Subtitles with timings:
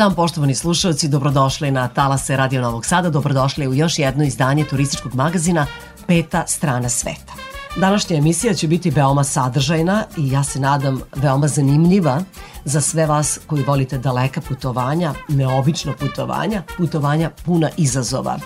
[0.00, 5.14] Dan poštovani slušalci, dobrodošli na Talase Radio Novog Sada, dobrodošli u još jedno izdanje turističkog
[5.14, 5.66] magazina
[6.06, 7.32] Peta strana sveta.
[7.76, 12.22] Današnja emisija će biti veoma sadržajna i ja se nadam veoma zanimljiva
[12.64, 18.38] za sve vas koji volite daleka putovanja, neobično putovanja, putovanja puna izazova.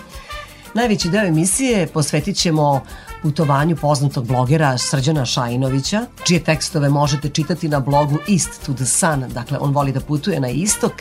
[0.73, 2.81] Najveći deo emisije posvetit ćemo
[3.21, 9.25] putovanju poznatog blogera Srđana Šajinovića, čije tekstove možete čitati na blogu East to the Sun,
[9.33, 10.91] dakle on voli da putuje na istok.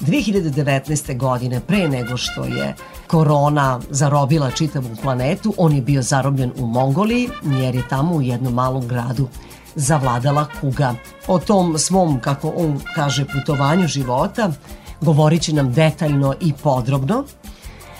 [0.00, 1.16] 2019.
[1.18, 2.74] godine, pre nego što je
[3.06, 8.54] korona zarobila čitavu planetu, on je bio zarobljen u Mongoliji, jer je tamo u jednom
[8.54, 9.28] malom gradu
[9.74, 10.94] zavladala kuga.
[11.26, 14.52] O tom svom, kako on kaže, putovanju života
[15.00, 17.24] govorit će nam detaljno i podrobno.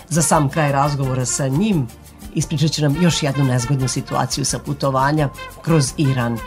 [0.09, 1.87] Za sam kraj razgovora sa njim
[2.33, 5.29] ispričat će nam još jednu nezgodnu situaciju sa putovanja
[5.61, 6.37] kroz Iran.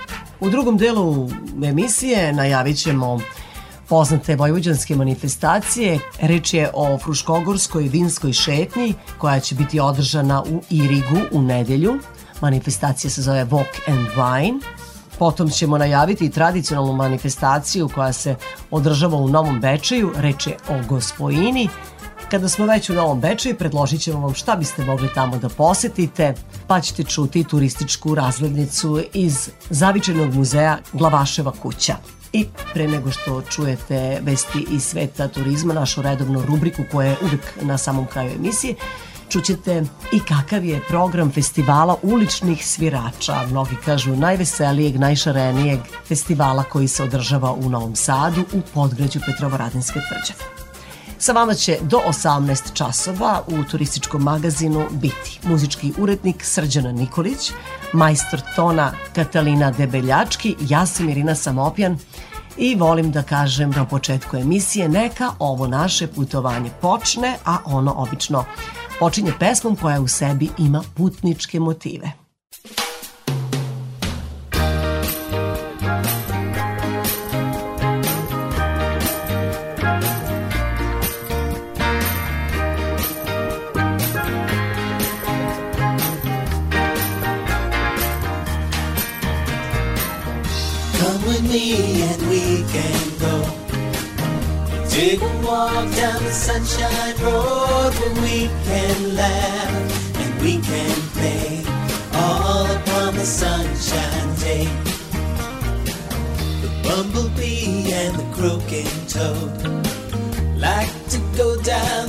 [0.41, 1.31] U drugom delu
[1.65, 3.21] emisije najavit ćemo
[3.89, 5.98] poznate vojvođanske manifestacije.
[6.20, 11.98] Reč je o Fruškogorskoj vinskoj šetnji koja će biti održana u Irigu u nedelju.
[12.41, 14.61] Manifestacija se zove Walk and Wine.
[15.19, 18.34] Potom ćemo najaviti i tradicionalnu manifestaciju koja se
[18.70, 20.12] održava u Novom Bečeju.
[20.17, 21.69] Reč je o Gospojini
[22.30, 26.34] Kada smo već u Novom Bečeju, predložit ćemo vam šta biste mogli tamo da posetite,
[26.67, 31.97] pa ćete čuti turističku razglednicu iz zavičajnog muzeja Glavaševa kuća.
[32.33, 37.41] I pre nego što čujete vesti iz sveta turizma, našu redovnu rubriku koja je uvek
[37.63, 38.75] na samom kraju emisije,
[39.29, 47.02] čućete i kakav je program festivala uličnih svirača, mnogi kažu najveselijeg, najšarenijeg festivala koji se
[47.02, 50.58] održava u Novom Sadu u podgrađu Petrovaradinske tvrđave.
[51.20, 57.52] Sa vama će do 18 časova u turističkom magazinu biti muzički urednik Srđana Nikolić,
[57.92, 61.98] majstor tona Katalina Debeljački, ja sam Irina Samopjan
[62.58, 68.45] i volim da kažem na početku emisije neka ovo naše putovanje počne, a ono obično
[68.98, 72.27] počinje pesmom koja u sebi ima putničke motive.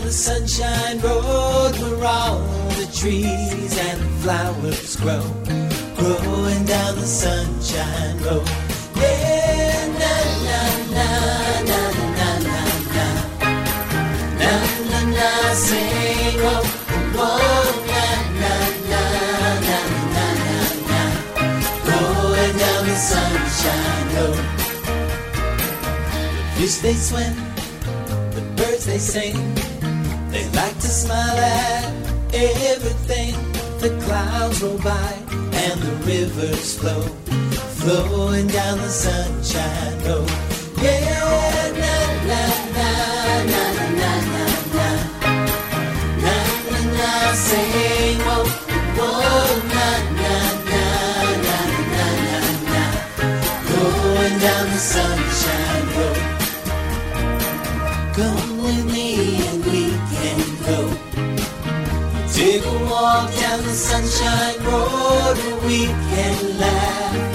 [0.09, 2.39] the sunshine road where all
[2.79, 5.21] the trees and flowers grow.
[5.97, 8.47] Growing down the sunshine road.
[8.95, 10.15] Yeah, na
[10.47, 10.61] na
[10.95, 11.09] na
[11.69, 11.81] na
[12.17, 13.07] na na na
[14.39, 14.53] na
[14.89, 16.57] na na sing na
[17.91, 18.05] na
[18.41, 18.55] na
[18.89, 19.03] na
[19.65, 19.77] na
[20.15, 20.25] na
[20.89, 21.01] na
[21.85, 24.41] going down the sunshine road.
[26.33, 27.35] The fish they swim,
[28.33, 29.78] the birds they sing.
[30.59, 31.85] Like to smile at
[32.33, 33.33] everything.
[33.79, 35.13] The clouds roll by
[35.53, 37.03] and the rivers flow
[37.79, 40.58] flowing down the sunshine road.
[63.09, 67.28] Walk down the sunshine road we can laugh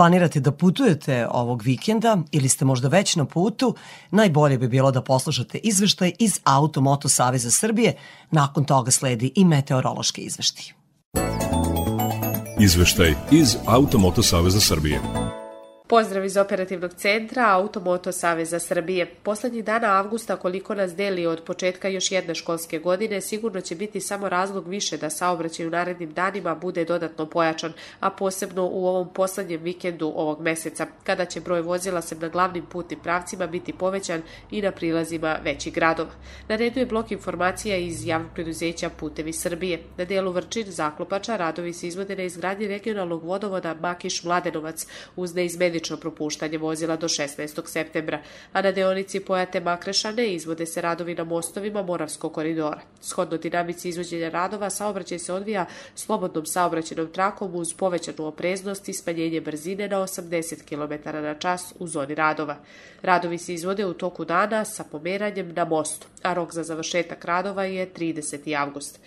[0.00, 3.74] planirate da putujete ovog vikenda ili ste možda već na putu,
[4.10, 7.96] najbolje bi bilo da poslušate izveštaj iz Auto Moto Saveza Srbije,
[8.30, 10.64] nakon toga sledi i meteorološki izveštaj.
[12.60, 15.00] Izveštaj iz Automoto Saveza Srbije.
[15.90, 19.06] Pozdrav iz operativnog centra Automoto Saveza Srbije.
[19.22, 24.00] Poslednjih dana avgusta koliko nas deli od početka još jedne školske godine sigurno će biti
[24.00, 29.12] samo razlog više da saobraćaj u narednim danima bude dodatno pojačan, a posebno u ovom
[29.12, 34.22] poslednjem vikendu ovog meseca, kada će broj vozila sem na glavnim putnim pravcima biti povećan
[34.50, 36.10] i na prilazima većih gradova.
[36.48, 39.82] Na redu je blok informacija iz javnog preduzeća Putevi Srbije.
[39.96, 44.86] Na delu Vrčin, Zaklopača, radovi se izvode na izgradnji regionalnog vodovoda Makiš-Mladenovac
[45.16, 45.34] uz
[45.80, 47.66] neizmenično propuštanje vozila do 16.
[47.66, 48.20] septembra,
[48.52, 52.80] a na deonici Pojate Makrešane izvode se radovi na mostovima Moravskog koridora.
[53.00, 59.40] Shodno dinamici izvođenja radova, saobraćaj se odvija slobodnom saobraćenom trakom uz povećanu opreznost i smanjenje
[59.40, 62.56] brzine na 80 km na čas u zoni radova.
[63.02, 67.64] Radovi se izvode u toku dana sa pomeranjem na mostu, a rok za završetak radova
[67.64, 68.56] je 30.
[68.56, 69.00] avgust.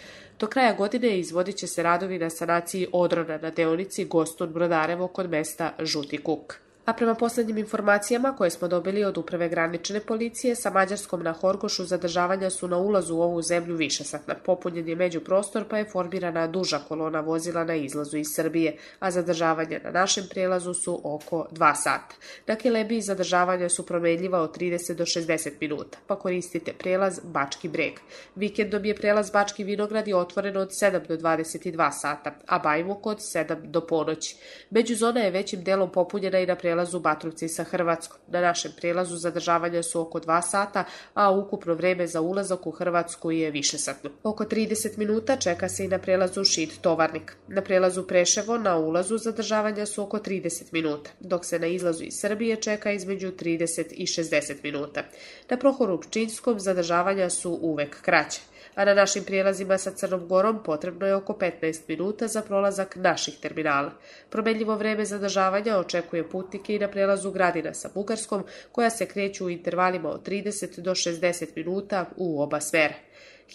[0.44, 5.74] Do kraja godine izvodit će se radovi na sanaciji odrona na deonici Gostun-Brodarevo kod mesta
[5.80, 6.56] Žuti Kuk.
[6.86, 11.86] A prema poslednjim informacijama koje smo dobili od uprave granične policije, sa Mađarskom na Horgošu
[11.86, 14.36] zadržavanja su na ulazu u ovu zemlju višesatna.
[14.46, 19.80] Popunjen je međuprostor pa je formirana duža kolona vozila na izlazu iz Srbije, a zadržavanja
[19.84, 22.16] na našem prelazu su oko 2 sata.
[22.48, 27.94] Na Kelebiji zadržavanja su promenljiva od 30 do 60 minuta, pa koristite prelaz Bački breg.
[28.36, 33.18] Vikendom je prelaz Bački vinograd je otvoren od 7 do 22 sata, a Bajmuk od
[33.18, 34.36] 7 do ponoći.
[34.70, 38.18] Međuzona je većim delom popunjena i na prelazu prelazu Batrovci sa Hrvatskom.
[38.28, 43.32] Na našem prelazu zadržavanja su oko 2 sata, a ukupno vreme za ulazak u Hrvatsku
[43.32, 44.10] je višesatno.
[44.24, 47.36] Oko 30 minuta čeka se i na prelazu Šid Tovarnik.
[47.48, 52.14] Na prelazu Preševo na ulazu zadržavanja su oko 30 minuta, dok se na izlazu iz
[52.20, 55.04] Srbije čeka između 30 i 60 minuta.
[55.50, 58.42] Na Prohoru Pčinskom zadržavanja su uvek kraće
[58.76, 63.40] a na našim prijelazima sa Crnom Gorom potrebno je oko 15 minuta za prolazak naših
[63.40, 63.92] terminala.
[64.30, 69.50] Promenljivo vreme zadržavanja očekuje putnike i na prelazu Gradina sa Bugarskom, koja se kreću u
[69.50, 72.94] intervalima od 30 do 60 minuta u oba smera.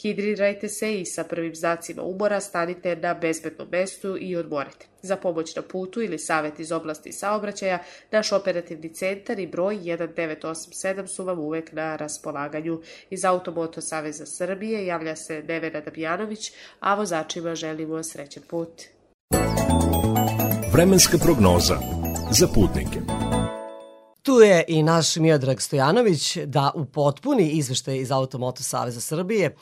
[0.03, 4.87] Hidrirajte se i sa prvim znacima umora stanite na bezbednom mestu i odmorite.
[5.03, 7.79] Za pomoć na putu ili savet iz oblasti saobraćaja,
[8.11, 12.81] naš operativni centar i broj 1987 su vam uvek na raspolaganju.
[13.11, 18.83] Iz Automoto Saveza Srbije javlja se Nevena Damjanović, a vozačima želimo srećen put.
[20.73, 21.79] Vremenska prognoza
[22.31, 22.99] za putnike.
[24.23, 29.55] Tu je i naš Miodrag Stojanović da u potpuni izveštaj iz Automoto Saveza Srbije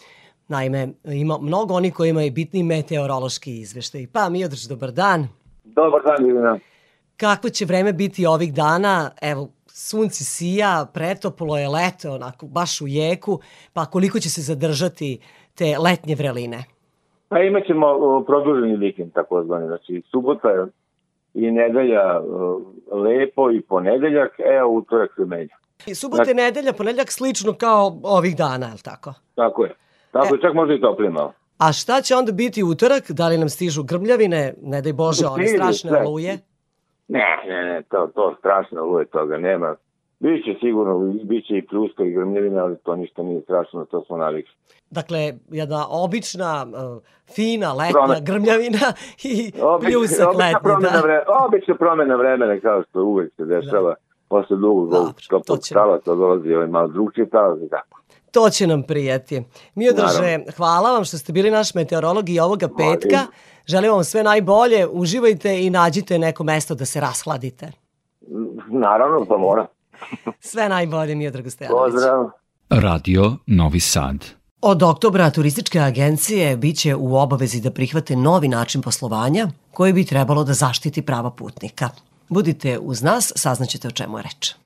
[0.49, 4.07] Naime, ima mnogo oni koji imaju bitni meteorološki izveštaj.
[4.13, 5.29] Pa, Miodraž, dobar dan.
[5.65, 6.59] Dobar dan, Ivana.
[7.17, 9.11] Kako će vreme biti ovih dana?
[9.23, 13.41] Evo, sunce sija, pretoplo je leto, onako, baš u jeku,
[13.73, 15.19] pa koliko će se zadržati
[15.55, 16.65] te letnje vreline?
[17.29, 19.67] Pa imat ćemo o, produženi vikend, takozvani.
[19.67, 20.67] Znači, subota
[21.35, 22.21] i nedelja
[22.93, 25.57] lepo i ponedeljak, evo utorak se menja.
[25.87, 29.15] I subota i nedelja, ponedeljak slično kao ovih dana, je li tako?
[29.35, 29.75] Tako je.
[30.17, 31.33] Tako je, čak možda i toplije malo.
[31.59, 33.11] A šta će onda biti utorak?
[33.11, 36.01] Da li nam stižu grmljavine, ne daj Bože, one strašne sve.
[36.01, 36.39] oluje?
[37.09, 39.77] Ne, ne, ne, to, to strašno luje toga nema.
[40.21, 44.53] Biće sigurno, biće i pljuska i grmljevina, ali to ništa nije strašno, to smo navikli.
[44.91, 45.19] Dakle,
[45.51, 48.21] jedna obična, uh, fina, letnja Promena.
[48.21, 48.79] grmljavina
[49.25, 50.61] i Obična- pljusak obična letnji.
[50.63, 51.01] promena Da.
[51.01, 53.95] vre, obična promena vremena, kao što uvek se dešava.
[54.29, 58.01] Posle dugog Dobro, to toplog tala, to dolazi ovaj malo drugčiji talas i tako.
[58.37, 59.43] To će nam prijeti.
[59.75, 63.19] Miodraže, hvala vam što ste bili naš meteorolog i ovoga petka.
[63.67, 67.73] Želim vam sve najbolje, uživajte i nađite neko mesto da se rashladite.
[68.71, 69.67] Naravno, pa mora.
[70.51, 71.93] Sve najbolje, Miodrag Stojanović.
[71.93, 72.31] Pozdrav.
[72.71, 74.17] Radio Novi Sad.
[74.61, 80.45] Od oktobra turističke agencije biće u obavezi da prihvate novi način poslovanja koji bi trebalo
[80.45, 81.91] da zaštiti prava putnika.
[82.29, 84.66] Budite uz nas, saznaćete o čemu je reč.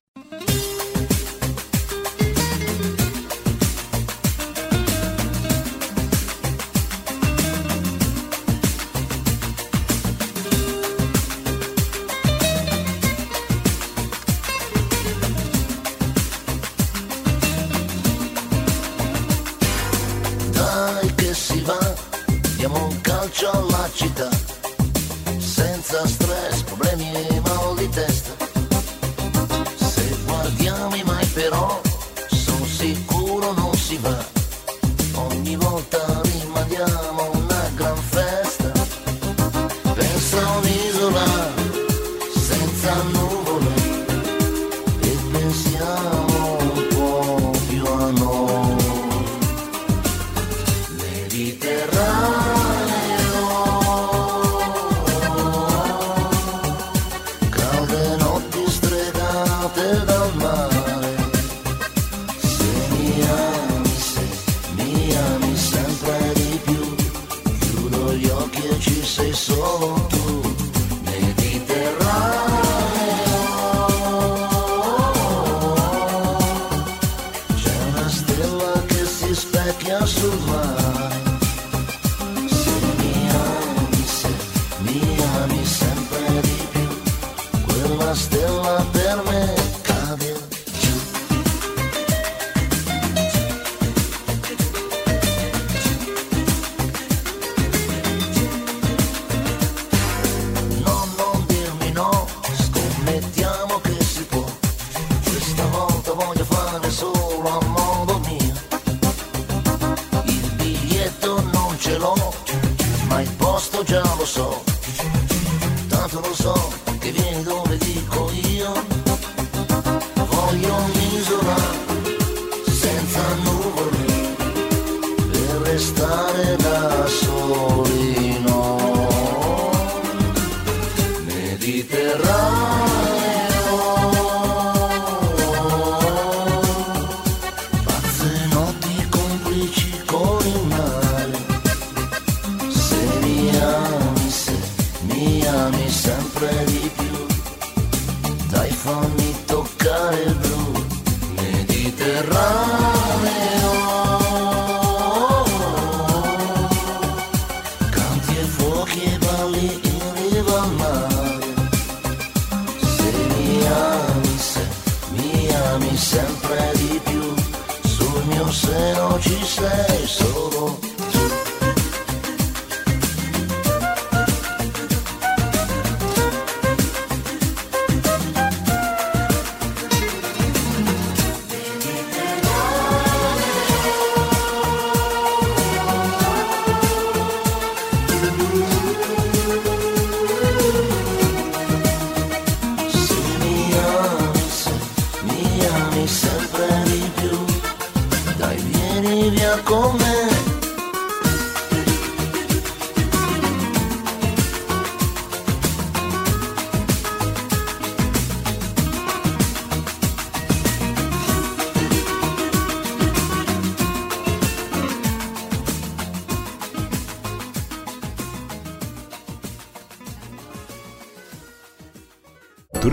[23.93, 24.29] Città,
[25.39, 28.31] senza stress, problemi e mal di testa.
[29.77, 31.81] Se guardiamo i mai però,
[32.31, 34.25] sono sicuro non si va.
[35.15, 37.30] Ogni volta rimaniamo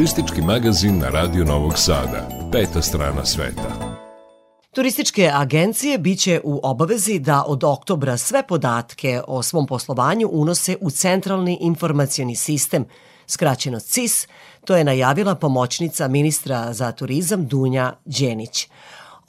[0.07, 2.29] Turistički magazin na Radio Novog Sada.
[2.51, 3.97] Peta strana sveta.
[4.75, 10.89] Turističke agencije biće u obavezi da od oktobra sve podatke o svom poslovanju unose u
[10.89, 12.85] Centralni informacioni sistem,
[13.27, 14.27] skraćeno CIS,
[14.65, 18.66] to je najavila pomoćnica ministra za turizam Dunja Đenić.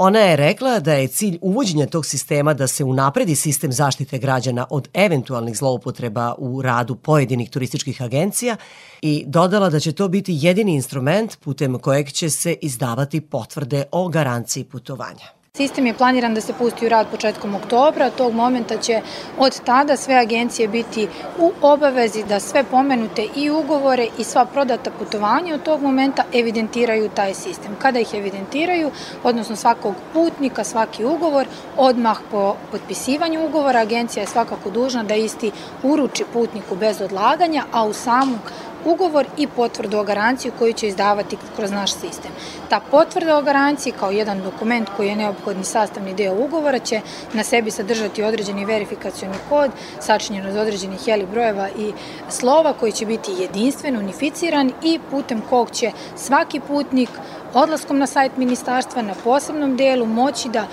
[0.00, 4.66] Ona je rekla da je cilj uvođenja tog sistema da se unapredi sistem zaštite građana
[4.70, 8.56] od eventualnih zloupotreba u radu pojedinih turističkih agencija
[9.02, 14.08] i dodala da će to biti jedini instrument putem kojeg će se izdavati potvrde o
[14.08, 15.37] garanciji putovanja.
[15.56, 19.00] Sistem je planiran da se pusti u rad početkom oktobra, tog momenta će
[19.38, 24.90] od tada sve agencije biti u obavezi da sve pomenute i ugovore i sva prodata
[24.98, 27.76] putovanja od tog momenta evidentiraju taj sistem.
[27.78, 28.90] Kada ih evidentiraju,
[29.24, 35.50] odnosno svakog putnika, svaki ugovor, odmah po potpisivanju ugovora agencija je svakako dužna da isti
[35.82, 38.38] uruči putniku bez odlaganja, a u samu
[38.84, 42.30] ugovor i potvrdu o garanciju koju će izdavati kroz naš sistem.
[42.68, 47.00] Ta potvrda o garanciji kao jedan dokument koji je neophodni sastavni deo ugovora će
[47.32, 49.70] na sebi sadržati određeni verifikacioni kod
[50.00, 51.92] sačinjen od određenih heli brojeva i
[52.28, 57.10] slova koji će biti jedinstven, unificiran i putem kog će svaki putnik
[57.54, 60.66] odlaskom na sajt ministarstva na posebnom delu moći da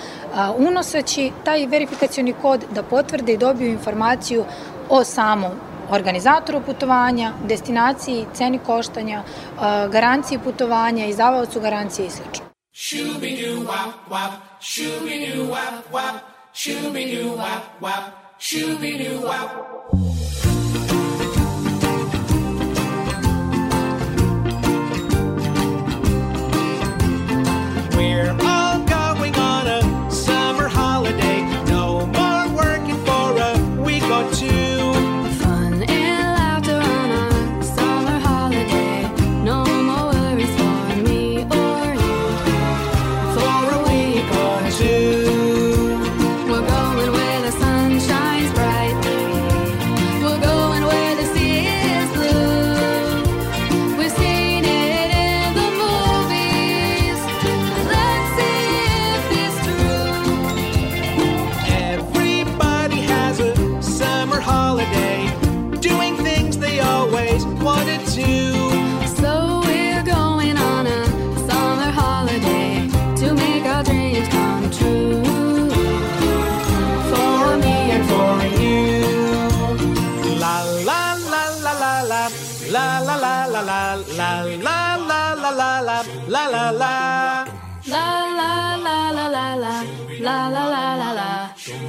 [0.58, 4.44] unoseći taj verifikacioni kod da potvrde i dobiju informaciju
[4.88, 5.52] o samom
[5.90, 9.22] organizatoru putovanja, destinaciji, ceni koštanja,
[9.92, 12.22] garanciji putovanja, izdavaocu garancije i sl.
[19.22, 20.15] La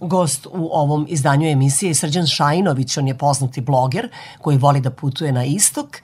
[0.00, 4.08] Gost u ovom izdanju emisije je Srđan Šajinović, on je poznati bloger
[4.40, 5.96] koji voli da putuje na istok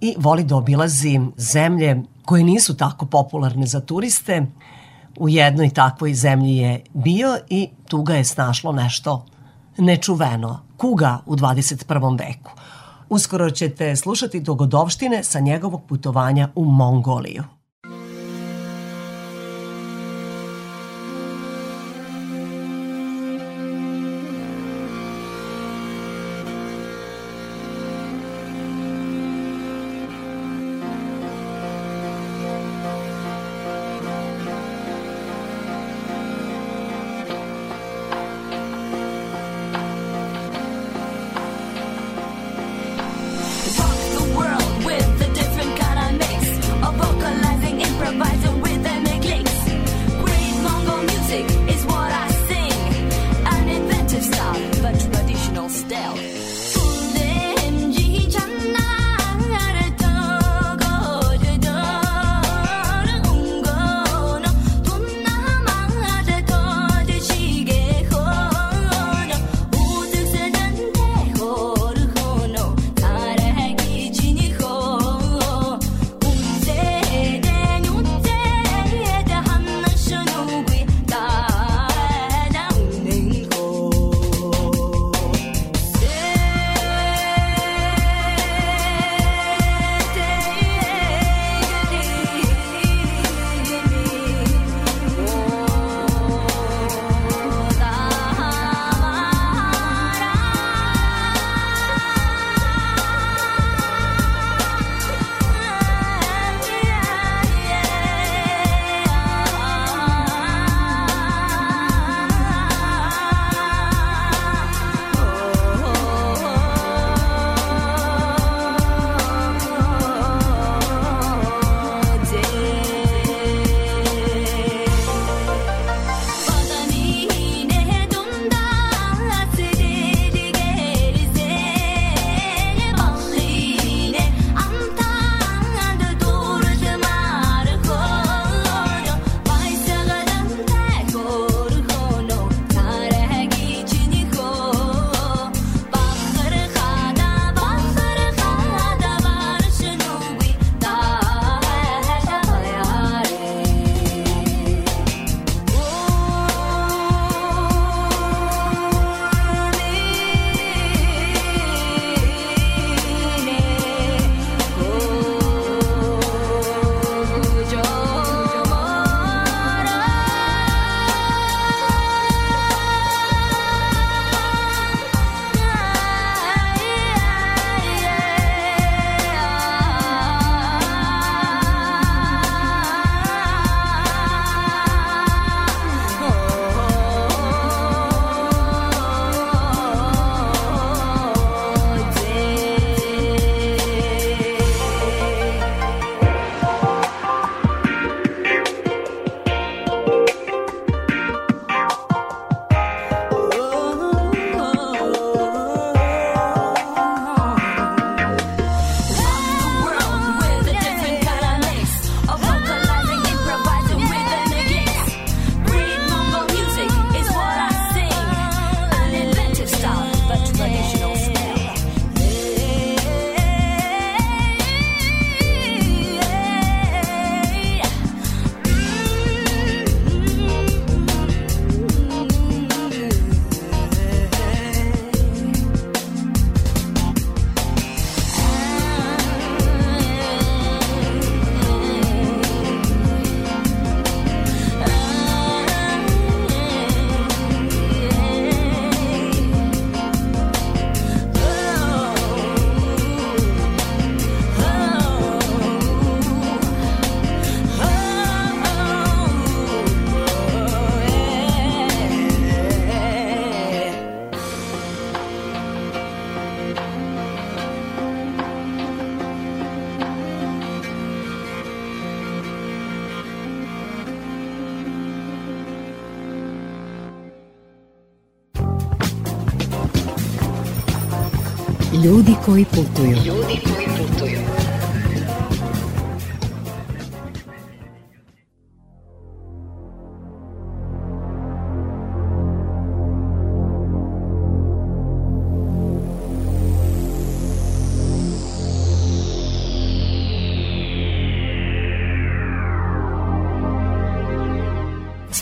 [0.00, 4.46] i voli da obilazi zemlje koje nisu tako popularne za turiste.
[5.18, 9.26] U jednoj takvoj zemlji je bio i tu ga je snašlo nešto
[9.78, 12.18] nečuveno, kuga u 21.
[12.18, 12.50] veku.
[13.08, 17.44] Uskoro ćete slušati dogodovštine sa njegovog putovanja u Mongoliju.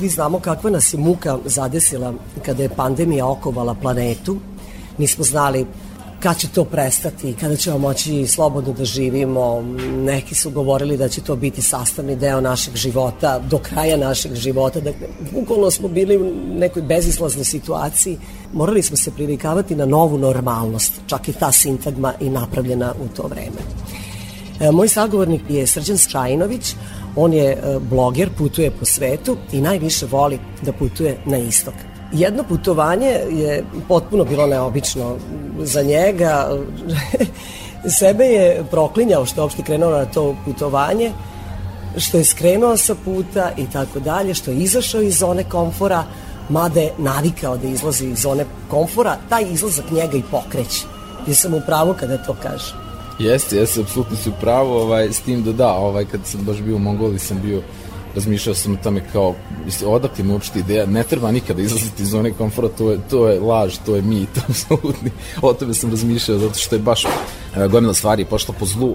[0.02, 2.12] Svi znamo kakva nas je muka zadesila
[2.44, 4.36] kada je pandemija okovala planetu.
[4.98, 5.66] Nismo znali
[6.20, 9.62] kad će to prestati, kada ćemo moći slobodno da živimo.
[9.96, 14.80] Neki su govorili da će to biti sastavni deo našeg života, do kraja našeg života.
[14.80, 18.18] Dakle, bukvalno smo bili u nekoj bezizlaznoj situaciji.
[18.52, 20.92] Morali smo se privikavati na novu normalnost.
[21.06, 23.62] Čak i ta sintagma i napravljena u to vreme.
[24.60, 26.74] E, Moj sagovornik je Srđan Čajinović,
[27.16, 31.74] on je e, bloger, putuje po svetu i najviše voli da putuje na istok.
[32.12, 35.16] Jedno putovanje je potpuno bilo neobično
[35.58, 36.48] za njega.
[37.98, 41.12] Sebe je proklinjao što je uopšte krenuo na to putovanje,
[41.96, 46.04] što je skrenuo sa puta i tako dalje, što je izašao iz zone komfora,
[46.48, 50.84] mada je navikao da izlazi iz zone komfora, taj izlazak njega i pokreće.
[51.26, 52.81] Jesam u pravu kada to kaže.
[53.18, 56.60] Jeste, jeste, apsolutno si u pravu, ovaj, s tim da da, ovaj, kad sam baš
[56.60, 57.62] bio u Mongoliji sam bio
[58.14, 59.34] razmišljao sam o tome kao,
[59.86, 63.40] odakle mi uopšte ideja, ne treba nikada izlaziti iz zone komfora, to je, to je
[63.40, 65.10] laž, to je mit, apsolutni.
[65.42, 67.08] O tome sam razmišljao, zato što je baš e,
[67.68, 68.94] gomila stvari pošla po zlu.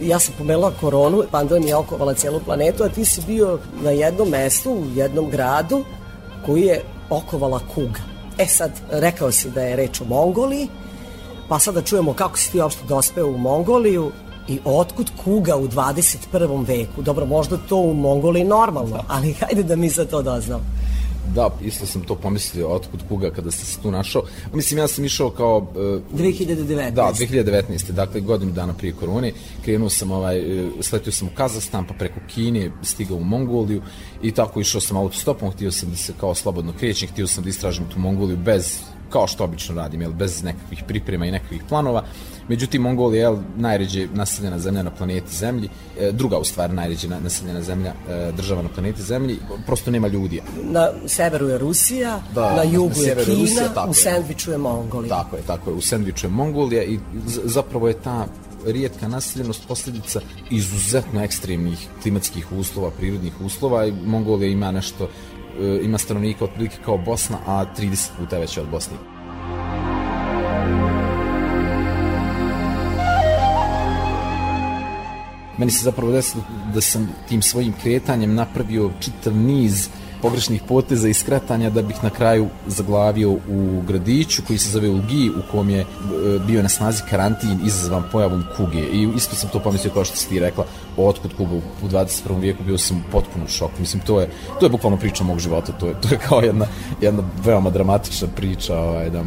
[0.00, 4.28] Ja sam pomenula koronu, pandemija je okovala cijelu planetu, a ti si bio na jednom
[4.28, 5.84] mestu, u jednom gradu,
[6.46, 8.11] koji je okovala kuga.
[8.42, 10.68] E sad, rekao si da je reč o Mongoliji,
[11.48, 14.12] pa sad da čujemo kako si ti uopšte dospeo u Mongoliju
[14.48, 16.66] i otkud kuga u 21.
[16.66, 17.02] veku.
[17.02, 20.64] Dobro, možda to u Mongoliji normalno, ali hajde da mi za to doznamo.
[21.34, 24.22] Da, isto sam to pomislio, otkud kuga kada sam se tu našao.
[24.54, 25.66] Mislim, ja sam išao kao...
[25.76, 26.90] e, 2019.
[26.90, 27.92] Da, 2019.
[27.92, 29.32] Dakle, godinu dana prije korone.
[29.64, 33.82] Krenuo sam, ovaj, e, sletio sam u Kazahstan, pa preko Kine, stigao u Mongoliju
[34.22, 37.50] i tako išao sam autostopom, htio sam da se kao slobodno krećem, htio sam da
[37.50, 38.78] istražim tu Mongoliju bez
[39.12, 42.04] kao što obično radim, jel, bez nekakvih priprema i nekakvih planova.
[42.48, 45.68] Međutim, Mongolija je najređe naseljena zemlja na planeti Zemlji,
[46.00, 50.08] e, druga u stvari najređe na- naseljena zemlja, e, država na planeti Zemlji, prosto nema
[50.08, 50.40] ljudi.
[50.62, 53.94] Na severu je Rusija, Da, na jugu na je Kina, Rusija, u je.
[53.94, 55.16] sendviču je Mongolija.
[55.16, 56.98] Tako je, tako je, u sendviču je Mongolija i
[57.44, 58.26] zapravo je ta
[58.66, 60.20] rijetka naseljenost posljedica
[60.50, 65.08] izuzetno ekstremnih klimatskih uslova, prirodnih uslova i Mongolija ima nešto,
[65.82, 68.96] ima stanovnika otprilike kao Bosna, a 30 puta veća od Bosne.
[75.58, 79.88] Meni se zapravo desilo da sam tim svojim kretanjem napravio čitav niz
[80.22, 85.30] pogrešnih poteza i skretanja da bih na kraju zaglavio u gradiću koji se zove Ulgi
[85.30, 85.86] u kom je e,
[86.46, 90.28] bio na snazi karantin izazvan pojavom kuge i isto sam to pomislio kao što si
[90.28, 90.64] ti rekla
[90.96, 92.40] otkud kuga u u 21.
[92.40, 94.28] vijeku bio sam potpuno u šoku mislim to je
[94.60, 96.66] to je bukvalno priča mog života to je to je kao jedna
[97.00, 99.24] jedna veoma dramatična priča ovaj da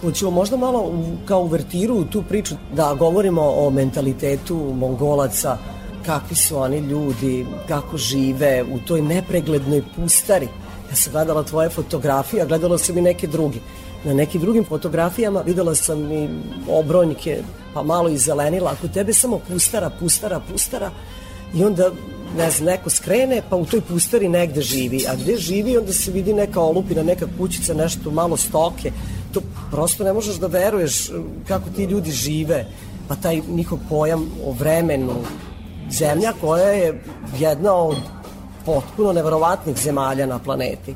[0.00, 0.92] Hoćemo možda malo
[1.24, 5.56] kao uvertiru u tu priču da govorimo o mentalitetu Mongolaca,
[6.06, 10.48] kakvi su oni ljudi, kako žive u toj nepreglednoj pustari.
[10.90, 13.58] Ja sam gledala tvoje fotografije, a gledala sam i neke druge.
[14.04, 16.28] Na nekim drugim fotografijama videla sam i
[16.68, 17.42] obronjke,
[17.74, 18.70] pa malo i zelenila.
[18.70, 20.90] Ako tebe samo pustara, pustara, pustara,
[21.54, 21.90] i onda
[22.36, 25.04] ne znam, neko skrene, pa u toj pustari negde živi.
[25.08, 28.92] A gde živi, onda se vidi neka olupina, neka kućica, nešto malo stoke.
[29.32, 31.12] To prosto ne možeš da veruješ eh,
[31.48, 32.66] kako ti ljudi žive.
[33.08, 35.14] Pa taj njihov pojam o vremenu,
[35.90, 37.02] zemlja koja je
[37.38, 37.96] jedna od
[38.66, 40.94] potpuno neverovatnih zemalja na planeti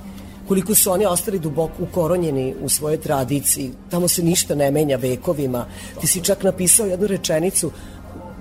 [0.48, 3.72] koliko su oni ostali duboko ukoronjeni u svojoj tradiciji.
[3.90, 5.66] Tamo se ništa ne menja vekovima.
[6.00, 7.70] Ti si čak napisao jednu rečenicu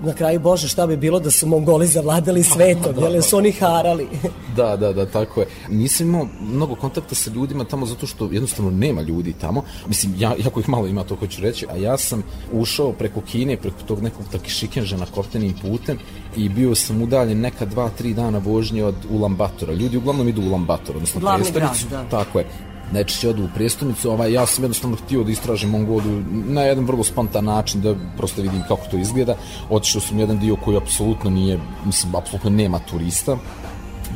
[0.04, 4.08] na kraju, Bože, šta bi bilo da su Mongoli zavladali svetom, jel su oni harali?
[4.56, 5.48] Da, da, da, tako je.
[5.70, 9.63] Nisam imao mnogo kontakta sa ljudima tamo zato što jednostavno nema ljudi tamo.
[9.88, 11.66] Mislim, ja, jako ih malo ima, to hoću reći.
[11.70, 15.98] A ja sam ušao preko Kine, preko tog nekog takišikenža na koptenim putem
[16.38, 19.74] i bio sam udaljen neka dva, tri dana vožnje od Ulambatora.
[19.74, 22.04] Ljudi uglavnom idu u Ulambator, odnosno Glavni grad, da.
[22.10, 26.62] Tako je najčešće odu u prijestolnicu, ovaj, ja sam jednostavno htio da istražim Mongoliju na
[26.62, 29.36] jedan vrlo spontan način, da prosto vidim kako to izgleda.
[29.69, 33.38] Otišao sam jedan dio koji apsolutno nije, mislim, apsolutno nema turista,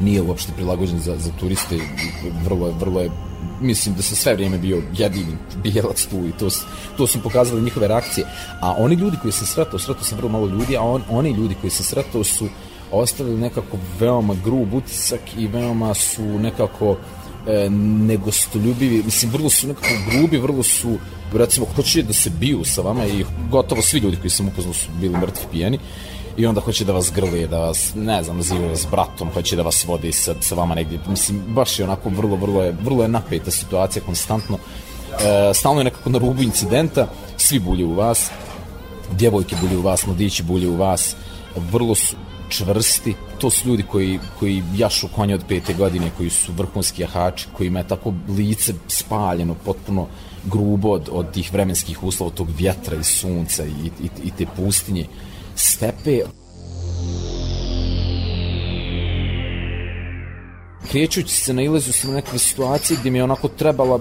[0.01, 1.79] nije uopšte prilagođen za, za turiste,
[2.43, 3.09] vrlo je, vrlo je
[3.61, 6.47] mislim da se sve vrijeme bio jedini bijelac tu i to,
[6.97, 8.27] to su pokazali njihove reakcije.
[8.61, 11.55] A oni ljudi koji sam sretao, sretao sam vrlo malo ljudi, a on, oni ljudi
[11.61, 12.47] koji sam sretao su
[12.91, 16.97] ostavili nekako veoma grub utisak i veoma su nekako
[17.47, 17.69] e,
[18.07, 20.97] negostoljubivi, mislim, vrlo su nekako grubi, vrlo su,
[21.33, 24.88] recimo, hoće da se biju sa vama i gotovo svi ljudi koji sam upoznao su
[24.99, 25.79] bili mrtvi pijeni
[26.38, 29.62] i onda hoće da vas grli, da vas, ne znam, nazivaju vas bratom, hoće da
[29.62, 30.99] vas vodi sa, sa vama negdje.
[31.10, 34.57] Mislim, baš je onako vrlo, vrlo je, vrlo je napeta situacija konstantno.
[34.57, 37.07] E, stalno je nekako na rubu incidenta,
[37.38, 38.29] svi bulje u vas,
[39.12, 41.15] djevojke bulje u vas, mladići bulje u vas,
[41.55, 42.15] vrlo su
[42.49, 47.47] čvrsti, to su ljudi koji, koji jašu konje od pete godine, koji su vrhunski jahači,
[47.54, 50.08] kojima je tako lice spaljeno, potpuno
[50.43, 55.06] grubo od, od tih vremenskih uslova, tog vjetra i sunca i, i, i te pustinje,
[55.56, 56.21] stepe.
[60.91, 64.00] Krećući se nailazu sam na nekakve situacije gdje mi je onako trebala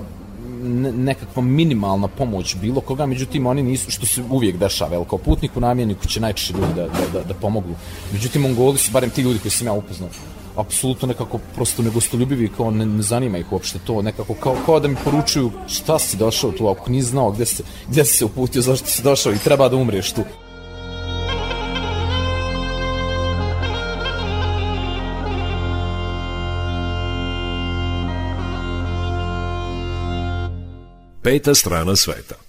[0.67, 5.57] nekakva minimalna pomoć bilo koga, međutim oni nisu, što se uvijek dešava, jel kao putnik
[5.57, 7.75] u namjeniku će najčešće ljudi da, da, da, da pomognu.
[8.13, 10.09] Međutim, Mongoli su, barem ti ljudi koji sam ja upoznao,
[10.57, 14.89] apsolutno nekako prosto negostoljubivi, kao ne, ne zanima ih uopšte to, nekako kao, kao da
[14.89, 18.87] mi poručuju šta si došao tu, ako nisi znao gde se, gde se uputio, zašto
[18.87, 20.23] si došao i treba da umriješ tu.
[31.27, 32.46] Peta strana sveta.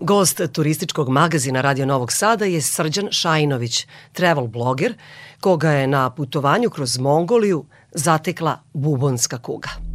[0.00, 4.94] Gost turističkog magazina Radio Novog Sada je Srđan Šajinović, travel bloger,
[5.40, 9.89] koga je na putovanju kroz Mongoliju zatekla bubonska kuga.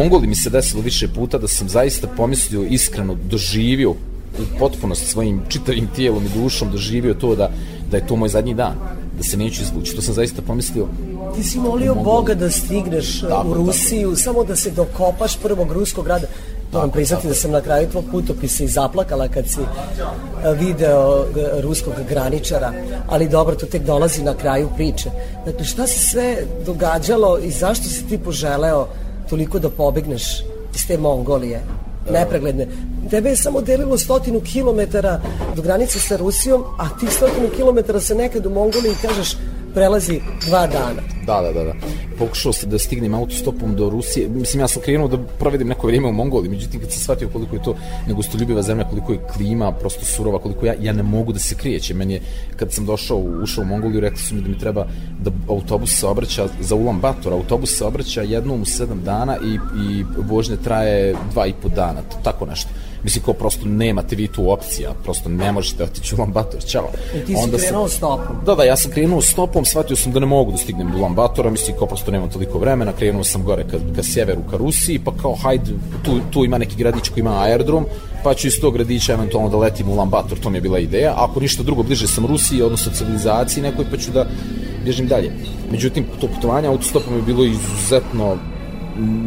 [0.00, 5.42] Mongoli mi se desilo više puta da sam zaista pomislio, iskreno doživio u potpunosti svojim
[5.48, 7.50] čitavim tijelom i dušom doživio to da,
[7.90, 8.74] da je to moj zadnji dan,
[9.16, 9.96] da se neću izvući.
[9.96, 10.86] To sam zaista pomislio
[11.36, 16.04] Ti si molio Boga da stigneš Tako, u Rusiju, samo da se dokopaš prvog ruskog
[16.04, 16.26] grada.
[16.72, 21.60] Moram priznati da sam na kraju tvog putopisa i zaplakala kad si e, video e,
[21.60, 22.72] ruskog graničara,
[23.08, 25.10] ali dobro, to tek dolazi na kraju priče.
[25.46, 26.36] Dakle, šta se sve
[26.66, 28.86] događalo i zašto si ti poželeo
[29.30, 30.42] toliko da pobegneš
[30.74, 31.62] iz te Mongolije?
[32.10, 32.66] nepregledne.
[33.10, 35.20] Tebe je samo delilo stotinu kilometara
[35.56, 39.36] do granice sa Rusijom, a tih stotinu kilometara se nekad u Mongoliji, kažeš,
[39.74, 41.02] prelazi dva dana.
[41.26, 41.72] Da, da, da, da.
[42.18, 44.28] Pokušao sam da stignem autostopom do Rusije.
[44.28, 47.56] Mislim, ja sam krenuo da provedem neko vrijeme u Mongoliji, međutim, kad sam shvatio koliko
[47.56, 51.38] je to negostoljubiva zemlja, koliko je klima, prosto surova, koliko ja, ja ne mogu da
[51.38, 51.96] se krijećem.
[51.96, 52.20] Meni je,
[52.56, 54.86] kad sam došao, ušao u Mongoliju, rekli su mi da mi treba
[55.20, 57.32] da autobus se obraća za Ulan Bator.
[57.32, 62.00] Autobus se obraća jednom u sedam dana i, i vožnje traje dva i po dana,
[62.24, 62.68] tako nešto.
[63.04, 66.88] Mislim, kao prosto nemate vi tu opcija, prosto ne možete otići u Ulan Bator, čao.
[67.16, 68.36] I ti si krenuo stopom.
[68.46, 71.14] Da, da, ja sam krenuo stopom, shvatio sam da ne mogu da stignem do Ulan
[71.14, 74.98] Batora, mislim kao prosto nemam toliko vremena, krenuo sam gore ka, ka sjeveru, ka Rusiji,
[75.04, 75.70] pa kao hajde,
[76.04, 77.86] tu, tu ima neki gradić koji ima aerodrom,
[78.24, 80.78] pa ću iz tog gradića eventualno da letim u Ulan Bator, to mi je bila
[80.78, 84.26] ideja, ako ništa drugo, bliže sam Rusiji, odnosno civilizaciji nekoj, pa ću da
[84.84, 85.32] bježim dalje.
[85.70, 88.36] Međutim, to putovanje autostopom je bilo izuzetno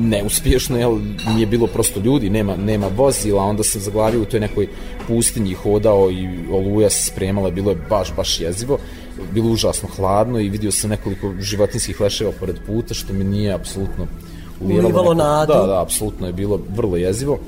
[0.09, 0.99] neuspješno, jel,
[1.35, 4.67] nije bilo prosto ljudi, nema, nema vozila, onda sam zaglavio u toj nekoj
[5.07, 8.77] pustinji hodao i oluja se spremala, bilo je baš, baš jezivo,
[9.33, 14.07] bilo užasno hladno i vidio sam nekoliko životinskih leševa pored puta, što mi nije apsolutno
[14.61, 15.53] ulijevalo Ulivalo neko- nadu.
[15.53, 17.39] Da, da, apsolutno je bilo vrlo jezivo.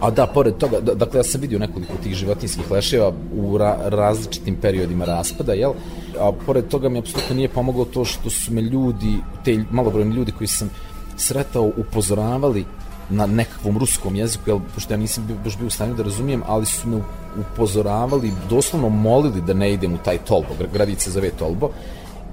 [0.00, 3.78] A da, pored toga, da, dakle, ja sam vidio nekoliko tih životinskih leševa u ra
[3.84, 5.72] različitim periodima raspada, jel?
[6.20, 10.32] A pored toga mi apsolutno nije pomoglo to što su me ljudi, te malobrojni ljudi
[10.32, 10.70] koji sam
[11.18, 12.64] sretao, upozoravali
[13.10, 16.42] na nekakvom ruskom jeziku, jel, pošto ja nisam bio, baš bio u stanju da razumijem,
[16.46, 17.02] ali su me
[17.40, 21.70] upozoravali, doslovno molili da ne idem u taj Tolbo, gra- gradić se zove Tolbo.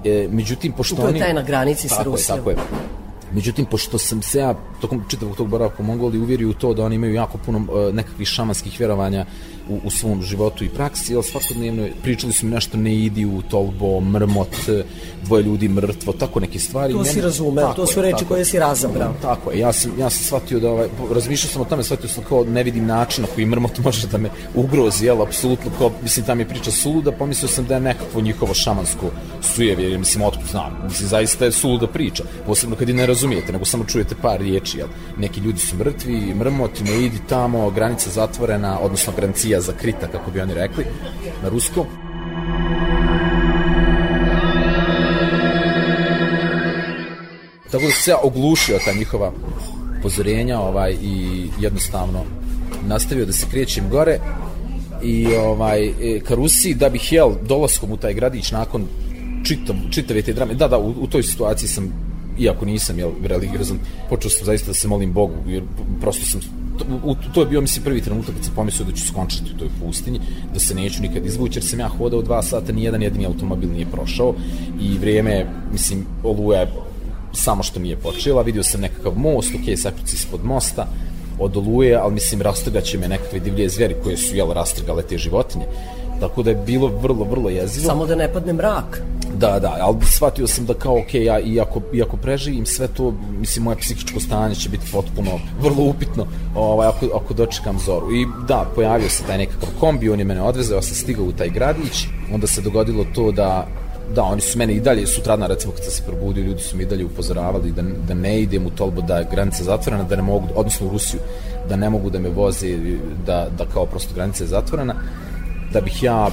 [0.04, 1.20] E, međutim, pošto oni...
[1.20, 2.38] taj na granici sa tako Rusijom.
[2.38, 2.56] Je, tako je.
[3.32, 6.84] Međutim, pošto sam se ja tokom čitavog tog boravka u Mongoliji uvjerio u to da
[6.84, 9.24] oni imaju jako puno e, nekakvih šamanskih vjerovanja
[9.68, 13.42] u, u svom životu i praksi, jel svakodnevno pričali su mi nešto ne idi u
[13.42, 14.56] tolbo, mrmot,
[15.24, 16.92] dvoje ljudi mrtvo, tako neke stvari.
[16.92, 18.44] To si razumeo, to su reči tako koje je.
[18.44, 19.14] si razabrao.
[19.22, 22.24] Tako je, ja sam, ja sam shvatio da, ovaj, razmišljao sam o tome, shvatio sam
[22.28, 26.26] kao ne vidim način na koji mrmot može da me ugrozi, jel, apsolutno, kao, mislim,
[26.26, 29.10] tam je priča suluda, pomislio sam da je nekakvo njihovo šamansko
[29.42, 33.52] sujevje, jer mislim, otkud znam, mislim, zaista je suluda priča, posebno kad i ne razumijete,
[33.52, 34.88] nego samo čujete par riječi, jel,
[35.18, 40.40] neki ljudi su mrtvi, mrmot, ne idi tamo, granica zatvorena, odnosno garancija zakrita, kako bi
[40.40, 40.84] oni rekli,
[41.42, 41.86] na ruskom,
[47.70, 49.32] Tako da se oglušio ta njihova
[49.98, 52.24] upozorenja ovaj, i jednostavno
[52.88, 54.18] nastavio da se krećem gore
[55.02, 58.86] i ovaj, e, ka Rusiji da bih jel dolaskom u taj gradić nakon
[59.44, 61.92] čitav, čitave te drame, da, da, u, u toj situaciji sam
[62.38, 63.78] iako nisam jel, religiozan,
[64.08, 65.62] počeo sam zaista da se molim Bogu, jer
[66.00, 66.40] prosto sam
[67.04, 69.68] u, to je bio mislim prvi trenutak kad sam pomislio da ću skončati u toj
[69.80, 70.20] pustinji,
[70.54, 73.70] da se neću nikad izvući, jer sam ja hodao dva sata, ni jedan jedini automobil
[73.72, 74.34] nije prošao
[74.80, 76.66] i vrijeme, mislim, oluja
[77.32, 80.86] samo što mi je počela, vidio sam nekakav most, ok, sakrici ispod mosta,
[81.38, 85.64] od oluje, ali mislim rastrgaće me nekakve divlje zveri koje su jel rastrgale te životinje.
[86.20, 87.86] Tako da je bilo vrlo, vrlo jezivo.
[87.86, 89.02] Samo da ne padne mrak.
[89.38, 93.64] Da, da, ali shvatio sam da kao, ok, ja iako, iako preživim sve to, mislim,
[93.64, 95.30] moje psihičko stanje će biti potpuno,
[95.60, 98.12] vrlo upitno, ovaj, ako, ako dočekam zoru.
[98.12, 101.32] I da, pojavio se taj nekakav kombi, on je mene odvezao, ja sam stigao u
[101.32, 103.66] taj gradić, onda se dogodilo to da
[104.14, 106.82] da, oni su mene i dalje, sutradan recimo kad sam se probudio, ljudi su mi
[106.82, 110.22] i dalje upozoravali da, da ne idem u Tolbo, da je granica zatvorena, da ne
[110.22, 111.20] mogu, odnosno u Rusiju,
[111.68, 112.78] da ne mogu da me voze,
[113.26, 114.94] da, da kao prosto granica je zatvorena,
[115.72, 116.28] da bih ja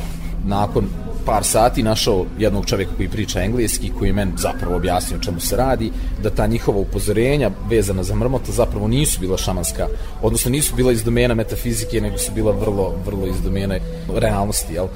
[0.45, 0.85] nakon
[1.25, 5.57] par sati našao jednog čovjeka koji priča engleski, koji je meni zapravo objasnio čemu se
[5.57, 5.91] radi,
[6.23, 9.87] da ta njihova upozorenja vezana za mrmota zapravo nisu bila šamanska,
[10.21, 13.79] odnosno nisu bila iz domena metafizike, nego su bila vrlo, vrlo iz domene
[14.15, 14.87] realnosti, jel?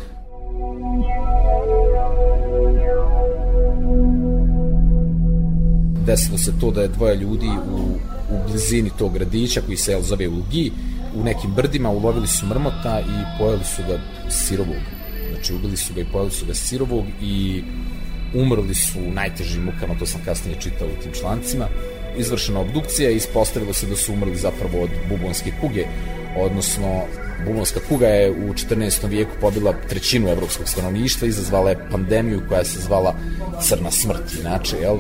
[6.08, 7.78] desilo se to da je dvoje ljudi u,
[8.34, 10.72] u blizini tog gradića koji se jel, zove Lugi,
[11.16, 14.00] u nekim brdima ulovili su mrmota i pojeli su ga
[14.30, 14.97] sirovog.
[15.48, 17.64] Znači ubili su ga i pojeli su ga sirovog i
[18.34, 21.68] umrli su u najtežim mukama, to sam kasnije čitao u tim člancima.
[22.18, 25.86] Izvršena obdukcija i ispostavilo se da su umrli zapravo od bubonske kuge,
[26.38, 27.02] odnosno
[27.46, 29.10] bubonska kuga je u 14.
[29.10, 33.16] vijeku pobila trećinu evropskog stanovništva, izazvala je pandemiju koja se zvala
[33.62, 34.98] crna smrt, inače, jel?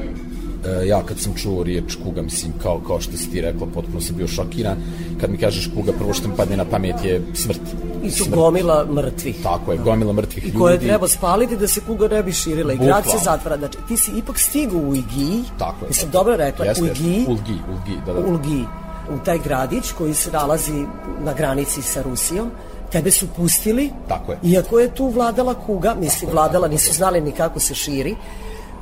[0.65, 4.01] E, ja kad sam čuo riječ kuga, mislim, kao, kao što si ti rekla, potpuno
[4.01, 4.77] sam bio šokiran.
[5.21, 7.59] Kad mi kažeš kuga, prvo što mi padne na pamet je smrt.
[8.03, 8.35] I su Smrt.
[8.35, 9.35] gomila mrtvih.
[9.43, 10.57] Tako je, gomila mrtvih I ljudi.
[10.57, 12.73] koje treba spaliti da se kuga ne bi širila.
[12.73, 13.57] I grad se zatvara.
[13.57, 15.43] Znači, ti si ipak stigao u Igiji.
[15.57, 15.89] Tako je.
[15.89, 16.65] Jesam dobro rekla?
[16.65, 16.85] Jeste, u.
[16.85, 17.25] Igiji.
[17.27, 18.19] Ulgi, Ulgi, da, da.
[18.19, 18.63] u Ulgi,
[19.09, 20.85] u taj gradić koji se nalazi
[21.23, 22.51] na granici sa Rusijom.
[22.91, 24.37] Tebe su pustili, Tako je.
[24.43, 28.15] iako je tu vladala kuga, mislim vladala, nisu znali ni kako se širi,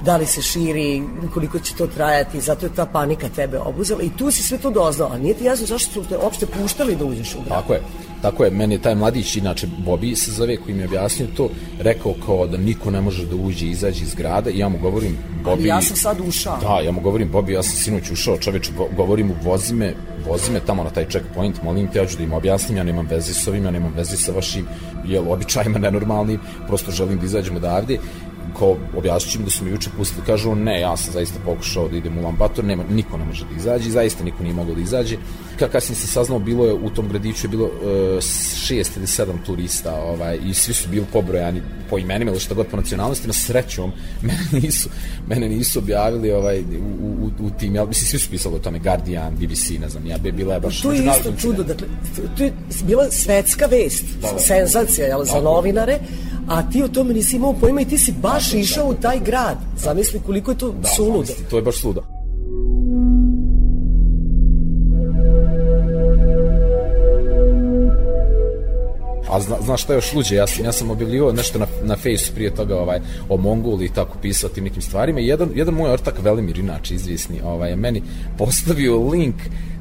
[0.04, 4.10] da li se širi, koliko će to trajati, zato je ta panika tebe obuzela i
[4.18, 7.06] tu si sve to doznao, a nije ti jasno zašto su te uopšte puštali da
[7.06, 7.60] uđeš u grad.
[7.60, 7.82] Tako je,
[8.22, 8.52] tako je.
[8.52, 12.48] Meni je taj mladić, inače Bobi se zove, koji mi je objasnio to, rekao kao
[12.48, 15.62] da niko ne može da uđe i izađe iz grada i ja mu govorim, Bobi...
[15.62, 16.58] Ali ja sam sad ušao.
[16.62, 19.94] Da, ja mu govorim, Bobi, ja sam sinoć ušao, čoveče, go, govorim mu, vozi me,
[20.28, 23.08] vozi me tamo na taj checkpoint, molim te, ja ću da im objasnim, ja nemam
[23.10, 24.68] veze s ovim, ja nemam veze sa vašim,
[25.06, 28.00] jel, običajima nenormalnim, prosto želim da izađem odavde
[28.60, 28.78] kao
[29.36, 32.24] im da su mi juče pustili, kažu ne, ja sam zaista pokušao da idem u
[32.24, 35.18] Lambator, nema, niko ne može da izađe, zaista niko nije mogao da izađe.
[35.60, 37.72] Kad kasnije sam saznao, bilo je u tom gradiću je bilo uh,
[38.66, 42.68] šest ili sedam turista ovaj, i svi su bili pobrojani po imenima ili šta god
[42.68, 43.92] po nacionalnostima, srećom,
[44.28, 44.90] mene nisu,
[45.28, 48.80] mene nisu objavili ovaj, u, u, u tim, ja, mislim, svi su pisali o tome,
[48.80, 51.88] Guardian, BBC, ne znam, ja, bila je baš To je isto čudo, dakle,
[52.38, 52.54] to je
[52.84, 54.40] bila svetska vest, Da, da.
[54.40, 55.44] senzacija, jel, za Tako.
[55.44, 56.00] novinare,
[56.48, 59.58] a ti o tome nisi imao pojma i ti si baš išao u taj grad.
[59.78, 61.26] Zamisli koliko je to Da, suludo.
[61.26, 62.15] zamisli, to je baš suludo.
[69.30, 71.96] A zna, znaš šta je još luđe, ja sam, ja sam objavljivao nešto na, na
[71.98, 73.00] fejsu prije toga ovaj,
[73.30, 76.96] o Mongoli i tako pisao tim nekim stvarima i jedan, jedan moj ortak Velimir, inače
[76.96, 78.02] izvisni, ovaj, meni
[78.38, 79.36] postavio link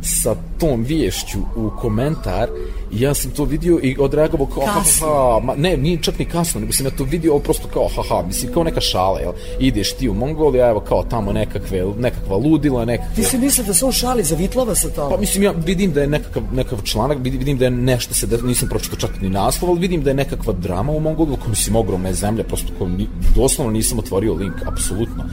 [0.05, 2.49] sa tom viješću u komentar
[2.93, 5.07] i ja sam to vidio i odreagovao kao Kasno.
[5.07, 8.27] haha, ma, ne, nije čak ni kasno, nego sam ja to vidio prosto kao haha,
[8.27, 9.33] mislim kao neka šala, jel?
[9.61, 13.15] Ideš ti u Mongoliju, a evo kao tamo nekakve, nekakva ludila, nekakve...
[13.15, 15.11] Ti si mislio da se on šali za vitlova sa tobom?
[15.11, 18.37] Pa mislim ja vidim da je nekakav nekakav članak, vidim, da je nešto se da
[18.43, 21.77] nisam pročitao čak ni naslov, ali vidim da je nekakva drama u Mongoliju, kao mislim
[21.77, 25.25] ogromna je zemlja, prosto kao ni, doslovno nisam otvorio link, apsolutno.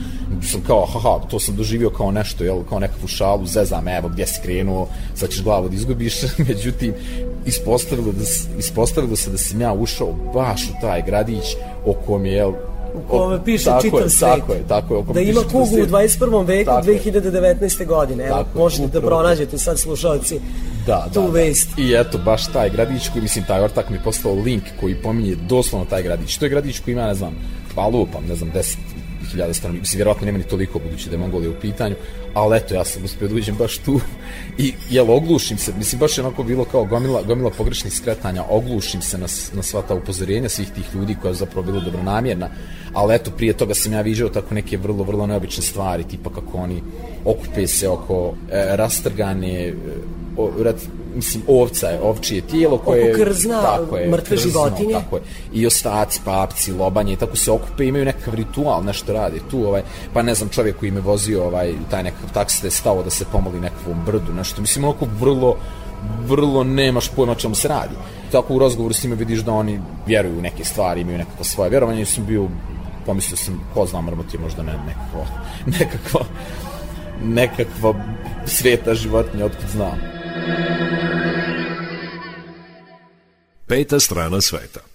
[0.42, 4.26] Sam kao haha, to sam doživio kao nešto, jel, kao nekakvu šalu, zezam, evo gdje
[4.26, 6.94] si krenuo, sad ćeš glavu da izgubiš, međutim
[7.46, 8.24] ispostavilo da
[8.58, 11.56] ispostavilo se da sam ja ušao baš u taj gradić
[11.86, 12.52] o kom je jel
[12.94, 14.30] U kome piše tako čitav je, svet.
[14.30, 15.02] Tako je, tako je.
[15.14, 15.90] Da ima kugu u svet.
[15.90, 16.46] 21.
[16.46, 17.00] veku Tako je.
[17.00, 17.86] 2019.
[17.86, 18.24] godine.
[18.24, 19.06] Evo, Tako je, možete da upravo.
[19.06, 20.40] pronađete sad slušalci
[20.86, 21.32] da, tu da, da.
[21.32, 21.68] vest.
[21.78, 25.34] I eto, baš taj gradić koji, mislim, taj ortak mi je poslao link koji pominje
[25.48, 26.36] doslovno taj gradić.
[26.36, 27.34] To je gradić koji ima, ne znam,
[27.74, 28.76] pa lupam, ne znam, 10
[29.32, 31.94] hiljada stanovnika, mislim, vjerovatno nema ni toliko budući da je Mongolija u pitanju,
[32.34, 34.00] ali eto, ja sam uspio da uđem baš tu.
[34.58, 39.02] I, jel, oglušim se, mislim, baš je onako bilo kao gomila, gomila pogrešnih skretanja, oglušim
[39.02, 42.48] se na, na sva ta upozorenja svih tih ljudi koja je zapravo bilo dobronamjerna,
[42.92, 46.58] ali eto, prije toga sam ja viđao tako neke vrlo, vrlo neobične stvari, tipa kako
[46.58, 46.82] oni
[47.24, 49.74] okupe se oko e, rastrgane, e,
[50.36, 50.76] o, rat,
[51.14, 53.14] mislim, ovca je, ovčije tijelo koje...
[53.14, 54.92] Oko krzna, tako je, mrtve krzno, životinje.
[54.92, 55.22] Tako je.
[55.52, 59.82] I ostaci, papci, lobanje, i tako se okupe, imaju nekakav ritual, nešto rade tu, ovaj,
[60.12, 63.10] pa ne znam, čovjek koji me vozio, ovaj, taj nekakav taksi da je stao da
[63.10, 65.56] se pomoli nekakvom brdu, nešto, mislim, onako vrlo,
[66.26, 67.94] vrlo nemaš pojma čemu se radi.
[68.32, 71.70] Tako u razgovoru s njima vidiš da oni vjeruju u neke stvari, imaju nekakva svoje
[71.70, 72.48] vjerovanje, i sam bio,
[73.06, 75.26] pomislio sam, ko zna, mrmot je možda ne, nekakva,
[75.78, 76.20] nekakva,
[77.24, 77.94] nekakva
[78.46, 80.11] sveta životinja, otkud znam.
[83.66, 84.91] Peta strana sveta.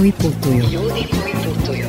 [0.00, 0.64] Koji putuju.
[0.72, 1.86] Ljudi koji putuju.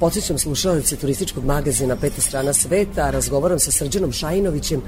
[0.00, 4.82] Podsećam slušalnice turističkog magazina Peta strana sveta, razgovaram sa Srđanom Šajinovićem.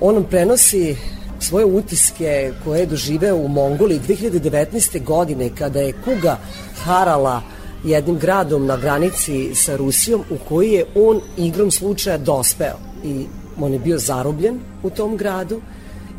[0.00, 0.96] On nam prenosi
[1.44, 5.04] svoje utiske koje je doživeo u Mongoliji 2019.
[5.04, 6.38] godine kada je kuga
[6.84, 7.42] harala
[7.84, 13.26] jednim gradom na granici sa Rusijom u koji je on igrom slučaja dospeo i
[13.60, 15.60] on je bio zarobljen u tom gradu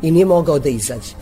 [0.02, 1.14] i nije mogao da izađe.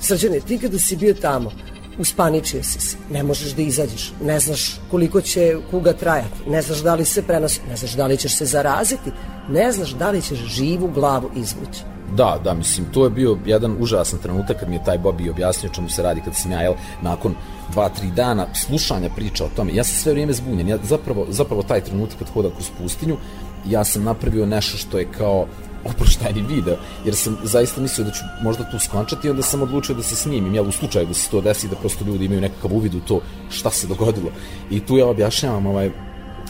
[0.00, 1.50] Srđane, ti kada si bio tamo,
[1.98, 6.78] uspaničio si se, ne možeš da izađeš, ne znaš koliko će kuga trajati, ne znaš
[6.78, 9.10] da li se prenosi, ne znaš da li ćeš se zaraziti,
[9.48, 11.92] ne znaš da li ćeš živu glavu izvući.
[12.16, 15.72] Da, da, mislim, to je bio jedan užasan trenutak kad mi je taj Bobby objasnio
[15.72, 17.34] čemu se radi, kad sam ja, jel, nakon
[17.72, 21.62] dva, tri dana slušanja priča o tome, ja sam sve vrijeme zbunjen, ja zapravo, zapravo
[21.62, 23.16] taj trenutak kad hodam kroz pustinju,
[23.66, 25.46] ja sam napravio nešto što je kao
[25.84, 29.94] oproštajni video, jer sam zaista mislio da ću možda tu skončati i onda sam odlučio
[29.94, 32.72] da se snimim, jel, u slučaju da se to desi, da prosto ljudi imaju nekakav
[32.72, 34.30] uvid u to šta se dogodilo.
[34.70, 35.90] I tu ja objašnjavam ovaj,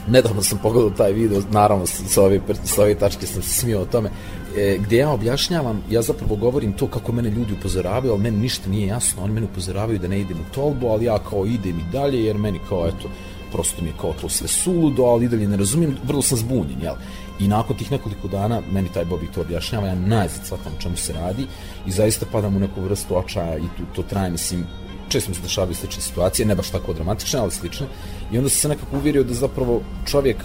[0.08, 3.84] nedavno sam pogledao taj video, naravno sa ove, sa ove tačke sam se smio o
[3.84, 4.10] tome,
[4.56, 8.70] e, gdje ja objašnjavam, ja zapravo govorim to kako mene ljudi upozoravaju, ali meni ništa
[8.70, 11.92] nije jasno, oni mene upozoravaju da ne idem u tolbu, ali ja kao idem i
[11.92, 13.08] dalje, jer meni kao, eto,
[13.52, 16.82] prosto mi je kao to sve suludo, ali i dalje ne razumijem, vrlo sam zbunjen,
[16.82, 16.94] jel?
[17.40, 21.12] I nakon tih nekoliko dana, meni taj Bobby to objašnjava, ja najzad shvatam čemu se
[21.12, 21.46] radi
[21.86, 24.66] i zaista padam u neku vrstu očaja i tu, to traje, mislim,
[25.08, 27.86] često mi se dešavaju slične situacije, ne baš tako dramatične, ali slične.
[28.32, 30.36] I onda sam se nekako uvjerio da zapravo čovjek,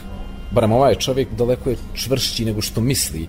[0.52, 3.28] barem ovaj čovjek, daleko je čvršći nego što misli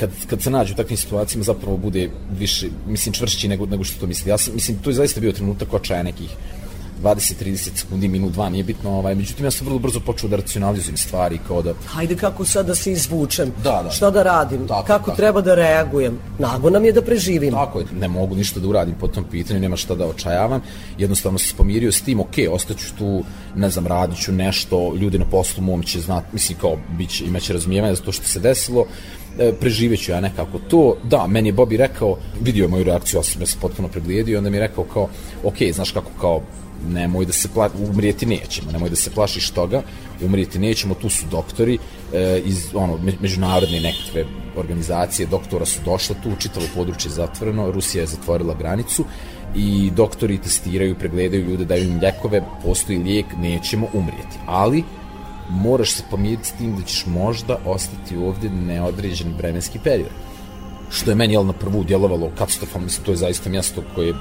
[0.00, 4.00] kad, kad se nađe u takvim situacijama zapravo bude više, mislim, čvršći nego, nego što
[4.00, 4.30] to misli.
[4.30, 6.30] Ja sam, mislim, to je zaista bio trenutak očaja nekih
[7.02, 10.96] 20-30 sekundi, minut, dva, nije bitno, ovaj, međutim ja sam vrlo brzo počeo da racionalizujem
[10.96, 11.74] stvari, kao da...
[11.86, 13.90] Hajde kako sad da se izvučem, Da, da.
[13.90, 15.16] šta da radim, Tako, kako tako.
[15.16, 16.18] treba da reagujem.
[16.38, 17.52] Nago nam je da preživim.
[17.54, 20.60] Tako je, ne mogu ništa da uradim po tom pitanju, nema šta da očajavam.
[20.98, 23.24] Jednostavno se pomirio s tim, ok, ostaću tu,
[23.56, 27.24] ne znam, radit ću nešto, ljudi na poslu mom će znati, mislim kao, bit će,
[27.24, 28.86] imaće razumijevanje za to što se desilo,
[29.38, 30.96] e, preživjet ću ja nekako to.
[31.02, 34.36] Da, meni je Bobby rekao, vidio je moju reakciju, ja sam sam potpuno preblijedio i
[34.36, 35.08] onda mi je rekao kao,
[35.44, 36.42] ok, znaš kako kao,
[36.88, 39.82] nemoj da se pla umrijeti nećemo, nemoj da se plašiš toga,
[40.24, 41.78] umrijeti nećemo, tu su doktori
[42.14, 44.24] e, iz ono me- međunarodne nekakve
[44.56, 49.04] organizacije, doktora su došla tu, čitavo područje je zatvoreno, Rusija je zatvorila granicu
[49.54, 54.38] i doktori testiraju, pregledaju ljude, daju im ljekove, postoji lijek, nećemo umrijeti.
[54.46, 54.84] Ali
[55.50, 60.10] moraš se pomiriti s tim da ćeš možda ostati ovdje neodređen vremenski period.
[60.90, 64.14] Što je meni, jel, na prvu djelovalo katastrofalno, mislim, to je zaista mjesto koje je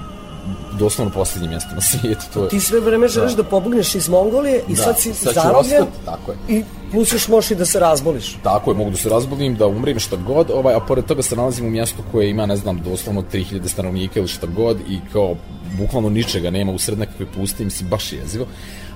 [0.79, 2.25] doslovno posljednje mjesto na svijetu.
[2.33, 5.33] To je, Ti sve vreme želiš da, pobegneš iz Mongolije i Da, sad si sad
[5.33, 6.37] zarobljen tako je.
[6.47, 8.37] i plus još možeš i da se razboliš.
[8.43, 11.35] Tako je, mogu da se razbolim, da umrem šta god, ovaj, a pored toga se
[11.35, 15.35] nalazim u mjestu koje ima, ne znam, doslovno 3000 stanovnika ili šta god i kao
[15.77, 18.45] bukvalno ničega nema u sred nekakve puste, mislim, baš je jezivo.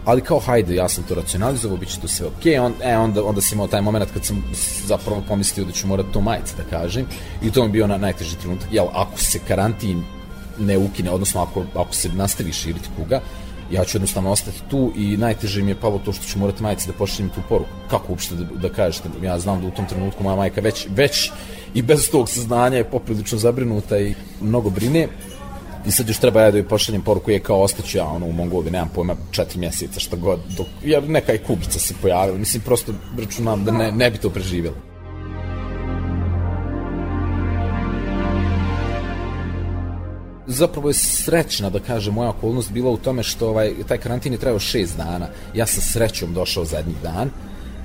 [0.06, 3.24] Ali kao, hajde, ja sam to racionalizovao, bit će to sve okej, on, e, onda,
[3.24, 4.44] onda sam imao taj moment kad sam
[4.86, 7.06] zapravo pomislio da ću morat to majice da kažem
[7.42, 10.04] i to mi bio na, najteži trenutak, jel, ako se karantin
[10.60, 13.22] ne ukine, odnosno ako, ako se nastavi širiti kuga,
[13.72, 16.88] ja ću jednostavno ostati tu i najteže mi je palo to što ću morati majici
[16.88, 17.70] da pošaljem tu poruku.
[17.90, 19.10] Kako uopšte da, da kažete?
[19.22, 21.32] Ja znam da u tom trenutku moja majka već, već
[21.74, 25.08] i bez tog saznanja je poprilično zabrinuta i mnogo brine.
[25.88, 28.32] I sad još treba ja da joj pošaljem poruku je kao ostaću ja ono u
[28.32, 32.64] Mongoliji, nemam pojma, četiri mjeseca, šta god, dok ja, neka je kugica se pojavila, mislim
[32.64, 34.94] prosto računam da ne, ne bi to preživjela.
[40.48, 44.40] zapravo je srećna, da kažem, moja okolnost bila u tome što ovaj, taj karantin je
[44.40, 45.28] trajao šest dana.
[45.54, 47.30] Ja sam srećom došao zadnji dan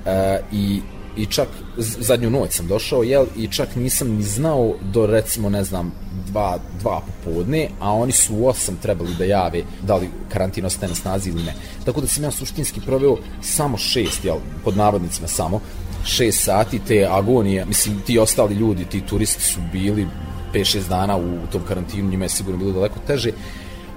[0.06, 0.80] e, i,
[1.16, 5.64] i čak zadnju noć sam došao, jel, i čak nisam ni znao do recimo, ne
[5.64, 5.92] znam,
[6.28, 10.88] dva, dva popodne, a oni su u osam trebali da jave da li karantin ostaje
[10.88, 11.54] na snazi ili ne.
[11.84, 15.60] Tako da sam ja suštinski proveo samo šest, jel, pod navodnicima samo,
[16.04, 20.06] šest sati te agonije, mislim, ti ostali ljudi, ti turisti su bili
[20.54, 23.32] 5-6 dana u tom karantinu, njima je sigurno bilo daleko teže,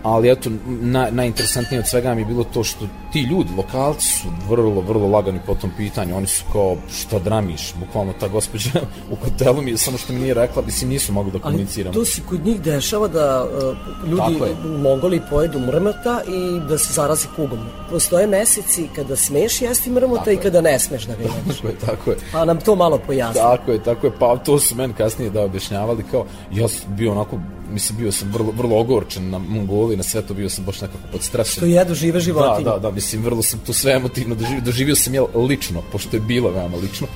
[0.04, 4.28] ali eto, na, najinteresantnije od svega mi je bilo to što ti ljudi, lokalci su
[4.50, 8.70] vrlo, vrlo lagani po tom pitanju, oni su kao, šta dramiš, bukvalno ta gospođa
[9.12, 11.94] u hotelu mi je samo što mi nije rekla, mislim, nisu mogli da Ali komuniciramo.
[11.94, 16.94] to se kod njih dešava da uh, ljudi u Mongoliji pojedu mrmota i da se
[16.94, 17.60] zarazi kugom.
[17.90, 21.58] Postoje meseci kada smeš jesti mrmota Tako i kada ne smeš da ga jedeš.
[21.58, 22.18] Tako je, tako je.
[22.32, 23.42] Pa nam to malo pojasni.
[23.42, 27.12] Tako je, tako je, pa to su meni kasnije da objašnjavali kao, ja sam bio
[27.12, 27.38] onako
[27.72, 31.04] mislim, bio sam vrlo, vrlo ogorčen na Mongoliji, na sve to bio sam baš nekako
[31.12, 31.52] pod stresom.
[31.52, 32.66] Što jedu žive životinje.
[32.66, 36.18] Da, da, da, mislim, vrlo sam to sve emotivno doživio, doživio sam jel lično, pošto
[36.18, 37.08] je bilo veoma lično.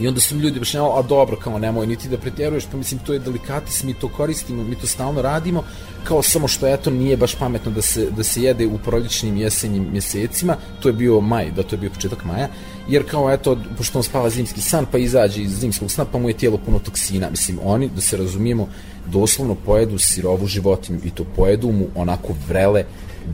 [0.00, 3.00] I onda su mi ljudi objašnjavali, a dobro, kao nemoj niti da pretjeruješ, pa mislim,
[3.06, 5.62] to je delikatis, mi to koristimo, mi to stalno radimo,
[6.04, 9.88] kao samo što eto nije baš pametno da se, da se jede u proljećnim jesenjim
[9.92, 12.48] mjesecima, to je bio maj, da to je bio početak maja,
[12.88, 16.28] jer kao eto, pošto on spava zimski san, pa izađe iz zimskog sna, pa mu
[16.28, 17.30] je tijelo puno toksina.
[17.30, 18.68] Mislim, oni, da se razumijemo,
[19.06, 22.84] doslovno pojedu sirovu životinju i to pojedu mu onako vrele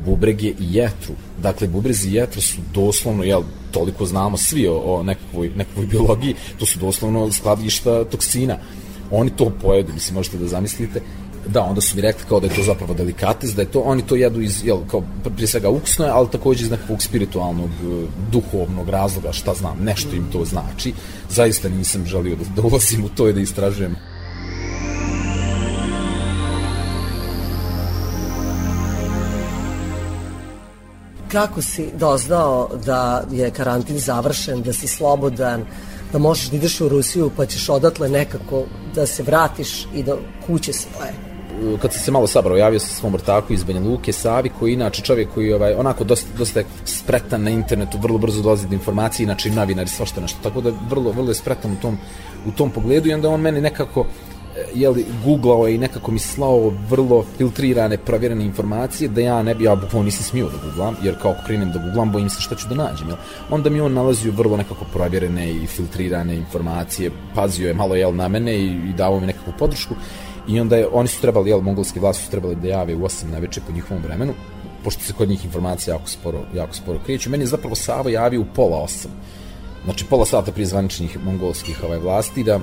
[0.07, 1.15] bubrege i jetru.
[1.43, 6.35] Dakle, bubrezi i jetra su doslovno, jel, toliko znamo svi o, o nekakvoj, nekakvoj biologiji,
[6.59, 8.59] to su doslovno skladišta toksina.
[9.11, 11.01] Oni to pojedu, mislim, možete da zamislite.
[11.47, 14.03] Da, onda su mi rekli kao da je to zapravo delikates, da je to, oni
[14.03, 15.03] to jedu iz, jel, kao
[15.35, 20.25] prije svega ukusno ali takođe iz nekakvog spiritualnog, e, duhovnog razloga, šta znam, nešto im
[20.33, 20.93] to znači.
[21.31, 23.97] Zaista nisam želio da, da ulazim u to i da istražujem.
[31.35, 35.65] Kako si doznao da je karantin završen, da si slobodan,
[36.13, 38.63] da možeš da ideš u Rusiju pa ćeš odatle nekako
[38.95, 41.35] da se vratiš i do kuće svoje?
[41.83, 44.75] kad sam se malo sabrao, javio sam svom ortaku iz Banja Luke, Savi, koji je
[44.75, 48.75] inače čovjek koji ovaj, onako dosta, dosta je spretan na internetu, vrlo brzo dolazi do
[48.75, 51.99] informacije, inače i novinar i svašta nešto, tako da vrlo, vrlo je spretan u tom,
[52.47, 54.34] u tom pogledu i onda on meni nekako e,
[54.75, 59.75] jeli, googlao i nekako mi slao vrlo filtrirane, provjerene informacije da ja ne bi, ja
[59.75, 62.75] bukvalno nisam smio da googlam, jer kao krenem da googlam, bojim se šta ću da
[62.75, 63.17] nađem, jel?
[63.51, 68.29] Onda mi on nalazio vrlo nekako provjerene i filtrirane informacije, pazio je malo, jel, na
[68.29, 69.95] mene i, i dao mi nekakvu podršku
[70.49, 73.31] i onda je, oni su trebali, jel, mongolski vlasti su trebali da jave u 8
[73.31, 74.35] na večer po njihovom vremenu,
[74.85, 77.31] pošto se kod njih informacije jako sporo, jako sporo kreću.
[77.31, 79.07] Meni je zapravo Savo javio u pola 8.
[79.85, 82.61] Znači pola sata prije zvaničnih mongolskih ovaj, vlasti da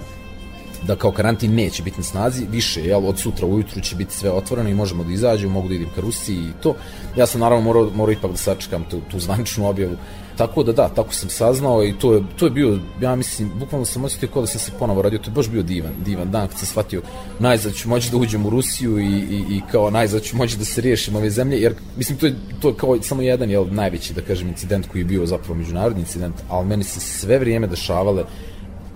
[0.88, 4.32] da kao karantin neće biti na snazi, više, jel, od sutra ujutru će biti sve
[4.32, 6.76] otvoreno i možemo da izađemo, mogu da idem ka Rusiji i to.
[7.18, 9.96] Ja sam naravno morao, morao ipak da sačekam tu, tu zvaničnu objavu.
[10.38, 13.86] Tako da da, tako sam saznao i to je, to je bio, ja mislim, bukvalno
[13.86, 16.48] sam osjetio kao da sam se ponovo radio, to je baš bio divan, divan dan
[16.48, 17.02] kad sam shvatio
[17.40, 20.66] najzad ću moći da uđem u Rusiju i, i, i kao najzad ću moći da
[20.66, 24.14] se riješim ove zemlje, jer mislim to je, to je kao samo jedan, jel, najveći,
[24.14, 28.24] da kažem, incident koji je bio zapravo međunarodni incident, ali meni se sve vrijeme dešavale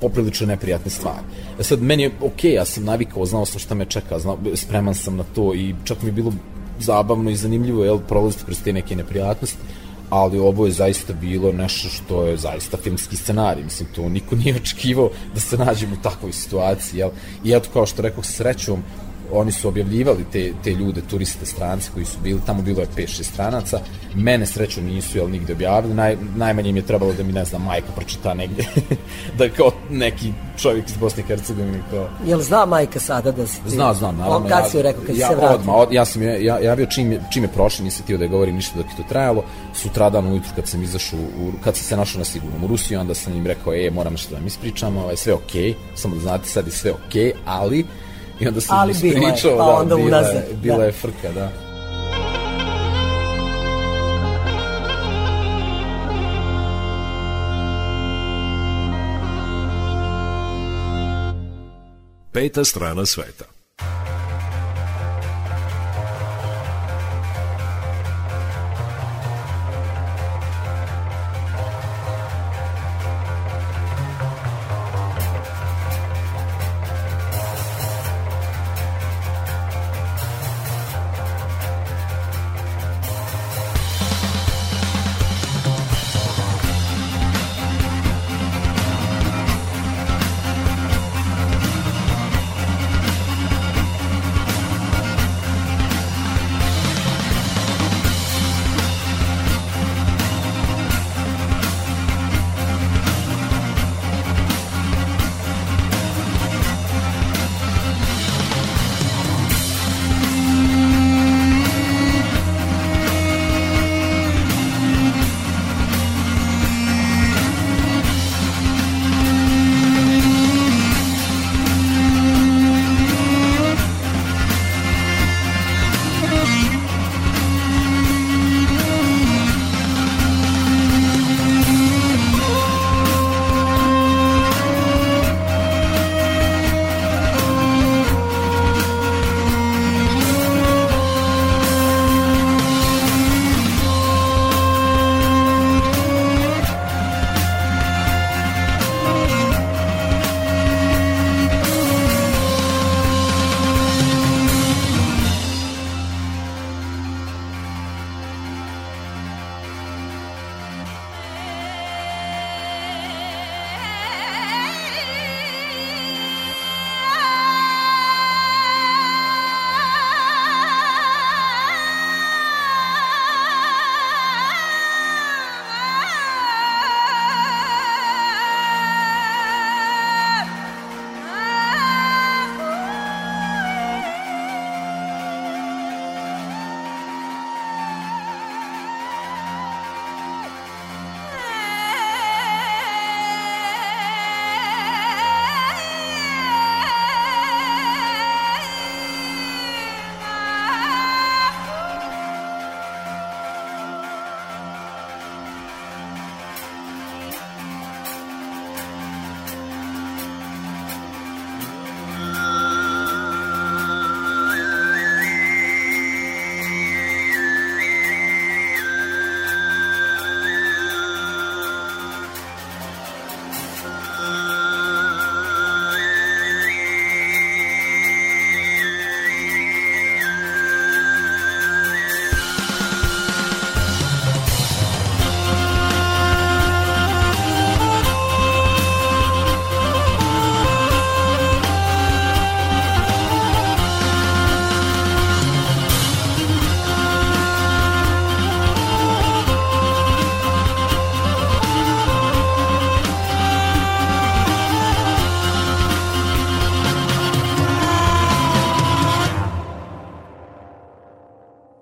[0.05, 1.25] poprilično neprijatne stvari.
[1.59, 4.95] E sad, meni je okej, ja sam navikao, znao sam šta me čeka, znao, spreman
[4.95, 6.33] sam na to i čak mi je bilo
[6.79, 9.57] zabavno i zanimljivo, jel, prolaziti kroz te neke neprijatnosti,
[10.09, 14.55] ali ovo je zaista bilo nešto što je zaista filmski scenarij, mislim, to niko nije
[14.55, 17.09] očekivao da se nađemo u takvoj situaciji, jel?
[17.43, 18.83] I eto, kao što rekao, srećom,
[19.31, 23.23] oni su objavljivali te, te ljude, turiste, strance koji su bili, tamo bilo je 5-6
[23.23, 23.79] stranaca,
[24.15, 27.63] mene srećom nisu, jel, nigde objavili, Naj, najmanje im je trebalo da mi, ne znam,
[27.63, 28.63] majka pročita negde,
[29.37, 33.63] da kao neki čovjek iz Bosne i Hercegovine, kao, Jel zna majka sada da si
[33.63, 33.69] ti...
[33.69, 34.37] Zna, znam, naravno.
[34.37, 35.55] On, kad si joj rekao, kad ja, se vratio?
[35.55, 38.17] Odmah, od, ja sam je, ja, ja bio čim, je- čim je prošlo, nisam htio
[38.17, 39.43] da je govorim ništa dok je to trajalo.
[39.73, 43.13] Sutradan ujutru kad sam izašao, u, kad sam se našao na sigurnom u Rusiji, onda
[43.13, 46.49] sam im rekao, e, moram nešto da vam ispričam, ovaj, sve okej, samo da znate,
[46.49, 47.85] sad je sve okej, ali...
[48.39, 50.85] I onda sam Ali im bilo je, ispričao, pa da, onda bila, unazad, bila da.
[50.85, 51.51] je frka, da.
[62.31, 63.54] Peta strana sveta.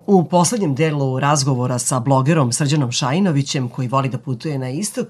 [0.08, 5.08] U poslednjem delu razgovora sa blogerom Srđanom Šajinovićem, koji voli da putuje na istok,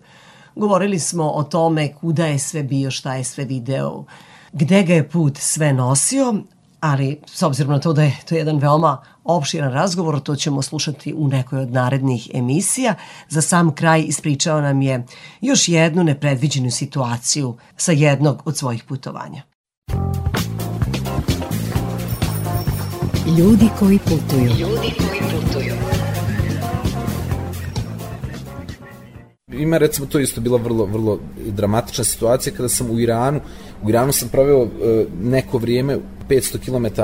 [0.56, 4.04] govorili smo o tome kuda je sve bio, šta je sve video,
[4.52, 6.36] gde ga je put sve nosio,
[6.80, 11.14] ali s obzirom na to da je to jedan veoma opširan razgovor, to ćemo slušati
[11.14, 12.96] u nekoj od narednih emisija.
[13.30, 15.06] Za sam kraj ispričao nam je
[15.42, 19.42] još jednu nepredviđenu situaciju sa jednog od svojih putovanja.
[23.28, 24.44] Ljudi koji putuju.
[24.44, 25.74] Ljudi koji putuju.
[29.48, 33.40] Ima recimo to isto bila vrlo vrlo dramatična situacija kada sam u Iranu
[33.84, 34.68] u Iranu sam proveo e,
[35.22, 35.98] neko vrijeme
[36.30, 37.02] 500 km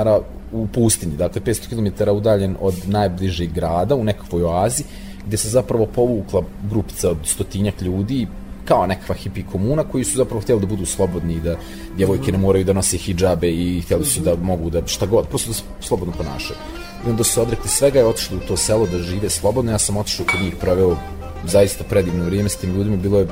[0.51, 4.83] u pustinji, dakle 500 km udaljen od najbližeg grada u nekakvoj oazi
[5.25, 8.27] gdje se zapravo povukla grupica od stotinjak ljudi
[8.69, 11.55] kao nekakva hipi komuna koji su zapravo htjeli da budu slobodni i da
[11.97, 15.49] djevojke ne moraju da nose hidžabe i htjeli su da mogu da šta god, prosto
[15.49, 16.59] da se slobodno ponašaju.
[17.05, 19.71] I onda su odrekli svega i otišli u to selo da žive slobodno.
[19.71, 20.97] Ja sam otišao kod njih, proveo
[21.45, 22.97] zaista predivno vrijeme s tim ljudima.
[22.97, 23.27] Bilo je,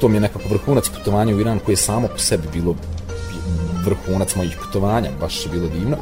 [0.00, 2.74] to mi je nekako vrhunac putovanja u Iran koje je samo po sebi bilo
[3.84, 5.96] vrhunac mojih putovanja, baš je bilo divno.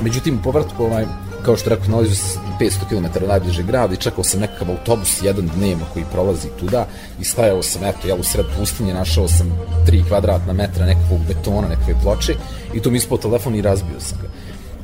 [0.00, 1.06] Međutim, u povratku, ovaj,
[1.44, 5.22] kao što rekao, nalazio sam 500 km od najbližeg grada i čekao sam nekakav autobus
[5.22, 6.86] jedan dnevno koji prolazi tuda
[7.20, 11.68] i stajao sam, eto, jel, u sred pustinje, našao sam 3 kvadratna metra nekakvog betona,
[11.68, 12.34] nekakve ploče
[12.74, 14.28] i to mi ispao telefon i razbio sam ga.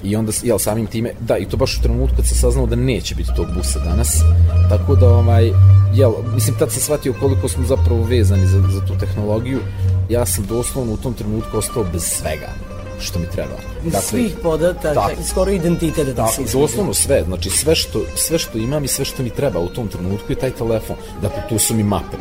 [0.05, 2.77] I onda, jel, samim time, da, i to baš u trenutku kad sam saznao da
[2.77, 4.21] neće biti tog busa danas,
[4.69, 5.51] tako da, ovaj,
[5.95, 9.61] jel, mislim, tad sam shvatio koliko smo zapravo vezani za, za tu tehnologiju,
[10.09, 12.64] ja sam doslovno u tom trenutku ostao bez svega
[13.05, 13.57] što mi treba.
[13.85, 18.59] Dakle, svih podataka, tako, skoro identitet da se doslovno sve, znači sve što, sve što
[18.59, 20.97] imam i sve što mi treba u tom trenutku je taj telefon.
[21.23, 22.17] Dakle, tu su mi mape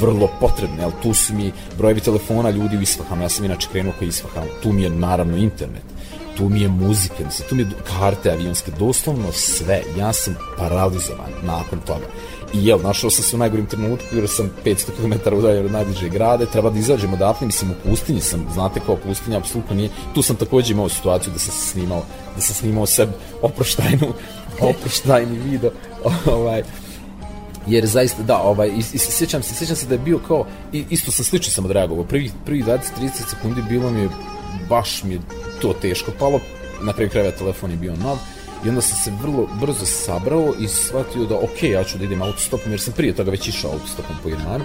[0.00, 3.92] vrlo potrebne, ali tu su mi brojevi telefona ljudi u Isfahanu, ja sam inače krenuo
[3.98, 5.82] kao Isfahanu, tu mi je naravno internet,
[6.36, 11.32] tu mi je muzika, mislim, tu mi je karte avionske, doslovno sve, ja sam paralizovan
[11.42, 12.06] nakon toga.
[12.56, 16.08] I jel, našao sam se u najgorim trenutku, jer sam 500 km udaljen od najbliže
[16.08, 20.22] grade, treba da izađem odatle, mislim, u pustinji sam, znate kao pustinja, apsolutno nije, tu
[20.22, 22.02] sam takođe imao situaciju da sam se snimao,
[22.34, 23.08] da sam snimao seb
[23.42, 24.12] oproštajnu,
[24.70, 25.70] oproštajni video,
[26.26, 26.62] ovaj,
[27.66, 30.84] jer zaista da ovaj i, i sjećam se sjećam se da je bio kao i,
[30.90, 34.08] isto sam slično sam odreagovao prvi prvi 20 30 sekundi bilo mi je
[34.68, 35.20] baš mi je
[35.62, 36.40] to teško palo
[36.82, 38.18] na kraju krajeva telefon je bio nov
[38.64, 42.22] i onda sam se vrlo brzo sabrao i shvatio da ok, ja ću da idem
[42.22, 44.64] autostopom jer sam prije toga već išao autostopom po Iranu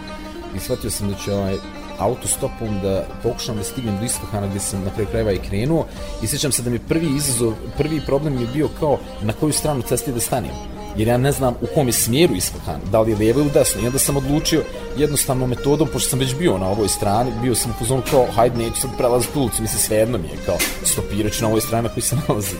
[0.56, 1.56] i shvatio sam da ću ovaj,
[2.00, 5.86] autostopom da pokušam da stignem do Isfahana gdje sam na kraju krajeva i krenuo
[6.24, 9.82] i sjećam se da mi prvi izazov, prvi problem je bio kao na koju stranu
[9.82, 10.52] ceste da stanem
[10.98, 13.82] jer ja ne znam u kom je smjeru Isfahan, da li je lijevo ili desno.
[13.82, 14.64] I onda sam odlučio
[14.98, 18.58] jednostavnom metodom, pošto sam već bio na ovoj strani, bio sam u fazonu kao, hajde,
[18.58, 21.90] neću sad prelaziti ulicu, mislim, svejedno mi je, kao, stopirat ću na ovoj strani na
[21.90, 22.56] kojoj se nalazi.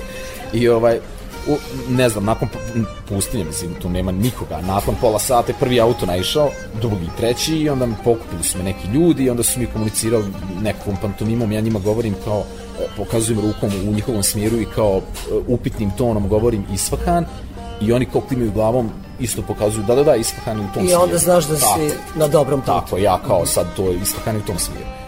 [0.54, 1.00] I ovaj,
[1.48, 1.58] u,
[1.90, 2.48] ne znam, nakon
[3.10, 6.50] pustinje, mislim, tu nema nikoga, nakon pola sata je prvi auto naišao,
[6.82, 10.26] drugi, treći, i onda mi pokupili su me neki ljudi, i onda su mi komunicirali
[10.62, 12.44] nekakvom pantomimom, ja njima govorim kao,
[12.98, 15.02] pokazujem rukom u njihovom smjeru i kao
[15.48, 17.26] upitnim tonom govorim Isfahan,
[17.82, 18.90] i oni kao klimaju glavom
[19.20, 21.04] isto pokazuju da da da Isfahan u tom I smjeru.
[21.04, 22.72] onda znaš da si tako, na dobrom putu.
[22.72, 25.01] Tako, ja kao sad to Isfahan u tom smjeru.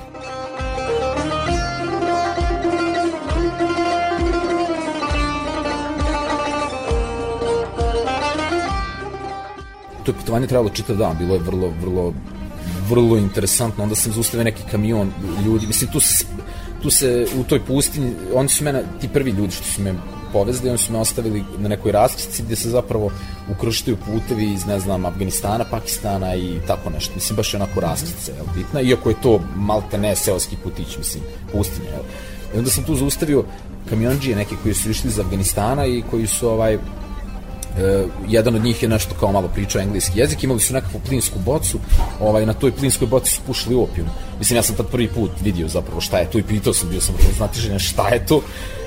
[10.03, 12.13] To je putovanje trajalo čitav dan, bilo je vrlo, vrlo,
[12.89, 13.83] vrlo interesantno.
[13.83, 15.11] Onda sam zaustavio neki kamion
[15.45, 16.25] ljudi, mislim tu se,
[16.81, 19.93] tu se u toj pustinji, oni su mene, ti prvi ljudi što su me
[20.33, 23.11] povezli, oni su me ostavili na nekoj raskrsnici gdje se zapravo
[23.51, 27.15] ukrštaju putevi iz, ne znam, Afganistana, Pakistana i tako nešto.
[27.15, 31.23] Mislim, baš je onako raskrsnica, jel, bitna, iako je to malte ne seoski putić, mislim,
[31.51, 32.03] pustinja, jel.
[32.55, 33.43] I onda sam tu zaustavio
[33.89, 36.77] kamionđije neke koji su išli iz Afganistana i koji su ovaj,
[37.73, 41.39] Uh, jedan od njih je nešto kao malo pričao engleski jezik, imali su nekakvu plinsku
[41.39, 41.79] bocu,
[42.19, 44.07] ovaj, na toj plinskoj boci su pušili opijum.
[44.39, 47.01] Mislim, ja sam tad prvi put vidio zapravo šta je to i pitao sam, bio
[47.01, 48.41] sam vrlo znatižen šta je to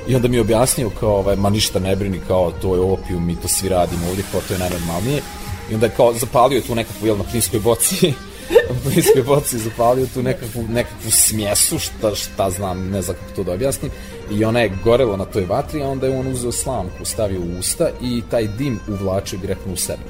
[0.09, 3.27] i onda mi je objasnio kao, ovaj, ma ništa ne brini, kao to je opijum,
[3.27, 5.23] mi to svi radimo ovdje, kao to je najnormalnije.
[5.71, 8.13] I onda je kao zapalio tu nekakvu, jel, na plinskoj boci
[8.71, 13.45] u plinskoj boci zapalio tu nekakvu, nekakvu smjesu, šta, šta znam, ne znam kako to
[13.45, 13.91] da objasnim,
[14.31, 17.59] i ona je gorela na toj vatri, a onda je on uzeo slamku, stavio u
[17.59, 20.03] usta i taj dim uvlačio direktno u sebe.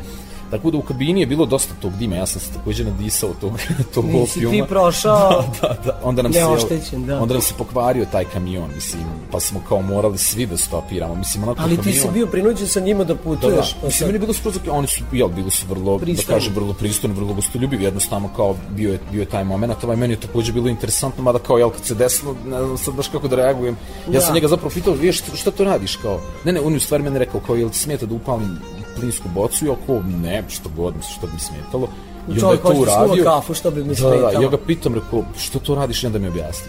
[0.50, 3.52] Tako da u kabini je bilo dosta tog dima, ja sam se takođe nadisao tog,
[3.94, 4.66] tog Nisi ti opijuma.
[4.66, 6.00] prošao da, da, da.
[6.02, 7.20] Onda nam, se, neoštećen, da.
[7.20, 11.14] onda nam se pokvario taj kamion, mislim, pa smo kao morali svi da stopiramo.
[11.14, 11.98] Mislim, onako Ali ti kamion...
[11.98, 13.20] si bio prinuđen sa njima da Da, da.
[13.20, 13.72] putuješ.
[13.72, 16.26] pa Mislim, sad- meni je bilo skroz, oni su, jel, bili su vrlo, Pristojni.
[16.28, 19.96] da kažem, vrlo pristojni, vrlo gostoljubivi, jednostavno kao bio je, bio je taj moment, ovaj
[19.96, 23.08] meni je takođe bilo interesantno, mada kao, jel, kad se desilo, ne znam sad baš
[23.08, 23.76] kako da reagujem,
[24.06, 24.20] ja Da.
[24.20, 26.80] sam njega zapravo pitao, viješ, šta, šta to radiš, kao, ne, ne, on je u
[26.80, 28.58] stvari meni rekao, kao, jel ti smeta da upalim
[28.96, 31.88] plinsku bocu, i ako, ne, što god, mislim, što bi mi smetalo,
[32.28, 33.24] I onda je to da uradio.
[33.24, 34.42] kafu, što bi mi Da, da, da, smetalo.
[34.44, 36.68] ja ga pitam, rekao, što to radiš, i onda mi objasni.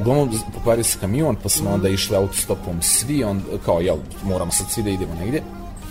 [0.00, 4.70] Uglavnom, pokvario se kamion, pa smo onda išli autostopom svi, on, kao, jel, moramo sad
[4.70, 5.42] svi da idemo negdje,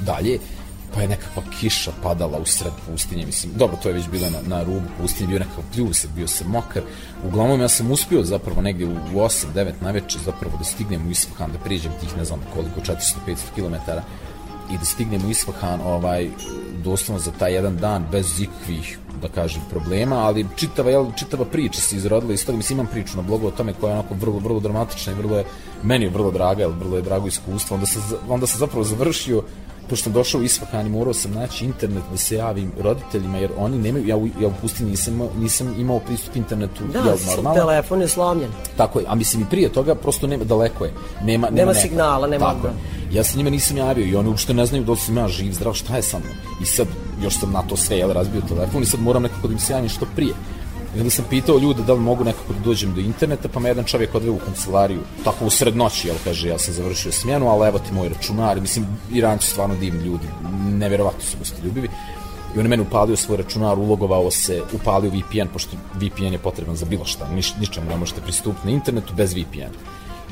[0.01, 0.39] dalje,
[0.93, 4.41] pa je nekakva kiša padala u sred pustinje, mislim, dobro, to je već bilo na,
[4.47, 6.83] na rubu pustinje, bio nekakav pljusak, bio sam mokar,
[7.27, 11.51] uglavnom ja sam uspio zapravo negdje u 8, 9 naveče zapravo da stignem u Isfahan,
[11.51, 13.75] da priđem tih, ne znam koliko, 400-500 km
[14.71, 16.29] i da stignem u Isfahan ovaj,
[16.83, 21.81] doslovno za taj jedan dan bez ikvih da kažem problema, ali čitava jel, čitava priča
[21.81, 24.39] se izrodila iz toga, mislim imam priču na blogu o tome koja je onako vrlo
[24.39, 25.45] vrlo dramatična i vrlo je
[25.83, 27.75] meni je vrlo draga, jel, vrlo je drago iskustvo.
[27.75, 27.99] Onda se
[28.29, 29.43] onda se zapravo završio
[29.85, 33.51] pošto sam došao u Isfahan i morao sam naći internet da se javim roditeljima jer
[33.57, 37.53] oni nemaju ja u, ja u pustini nisam, nisam imao pristup internetu Da, s- normalno.
[37.55, 38.49] telefon je slomljen.
[38.77, 40.91] Tako je, a mislim i prije toga prosto nema, daleko je.
[41.15, 41.81] Nema, nema, Nema neka.
[41.81, 42.73] signala, nema Tako je.
[43.11, 45.53] Ja se njima nisam javio i oni uopšte ne znaju da li sam ja živ,
[45.53, 46.31] zdrav, šta je sa mnom.
[46.61, 46.87] I sad,
[47.23, 49.73] još sam na to sve, jel, razbio telefon i sad moram nekako da im se
[49.73, 50.33] javim što prije.
[50.95, 53.69] I onda sam pitao ljude da li mogu nekako da dođem do interneta, pa me
[53.69, 57.47] jedan čovjek odveo u kancelariju, tako u sred noći, jel, kaže, ja sam završio smjenu,
[57.47, 60.27] ali evo ti moj računar, mislim, Iranci stvarno divni ljudi,
[60.69, 61.89] nevjerovatno su gostoljubivi.
[62.55, 66.75] I on je meni upalio svoj računar, ulogovao se, upalio VPN, pošto VPN je potreban
[66.75, 69.75] za bilo šta, niš, ničemu ne možete pristupiti na internetu bez VPN.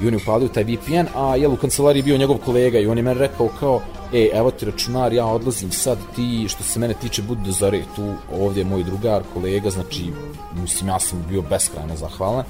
[0.02, 2.98] I on je upalio taj VPN, a jel u kancelariji bio njegov kolega i on
[2.98, 3.82] je meni rekao kao,
[4.14, 7.84] e, evo ti računar, ja odlazim sad, ti, što se mene tiče, budi do zore,
[7.96, 10.12] tu, ovdje je moj drugar, kolega, znači,
[10.62, 12.44] mislim, ja sam bio beskrajno zahvalan.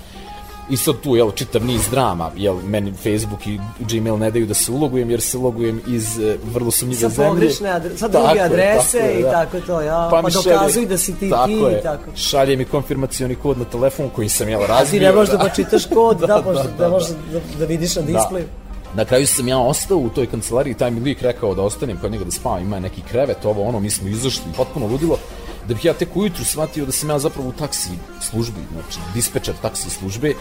[0.70, 4.54] I sad tu, jel, čitav niz drama, jel, meni Facebook i Gmail ne daju da
[4.54, 7.30] se ulogujem, jer se ulogujem iz e, vrlo sumnjive Sa zemlje.
[7.30, 9.32] pogrešne adre- sa druge adrese tako je, i da.
[9.32, 12.04] tako to, ja, pa mi dokazuj da si ti tako ti je, i tako.
[12.16, 14.92] Šalje mi konfirmacioni kod na telefon koji sam, jel, A razbio.
[14.92, 15.44] ti ne možeš da da.
[15.44, 17.00] počitaš kod, da, Da, da, da, da, da.
[17.32, 18.46] da, da vidiš na displeju.
[18.96, 22.12] Na kraju sam ja ostao u toj kancelariji, taj mi lik rekao da ostanem kod
[22.12, 25.18] njega da spavam, ima neki krevet, ovo ono, mi smo izašli, potpuno ludilo,
[25.68, 27.90] da bih ja tek ujutru shvatio da sam ja zapravo u taksi
[28.22, 30.34] službi, znači dispečer taksi službe,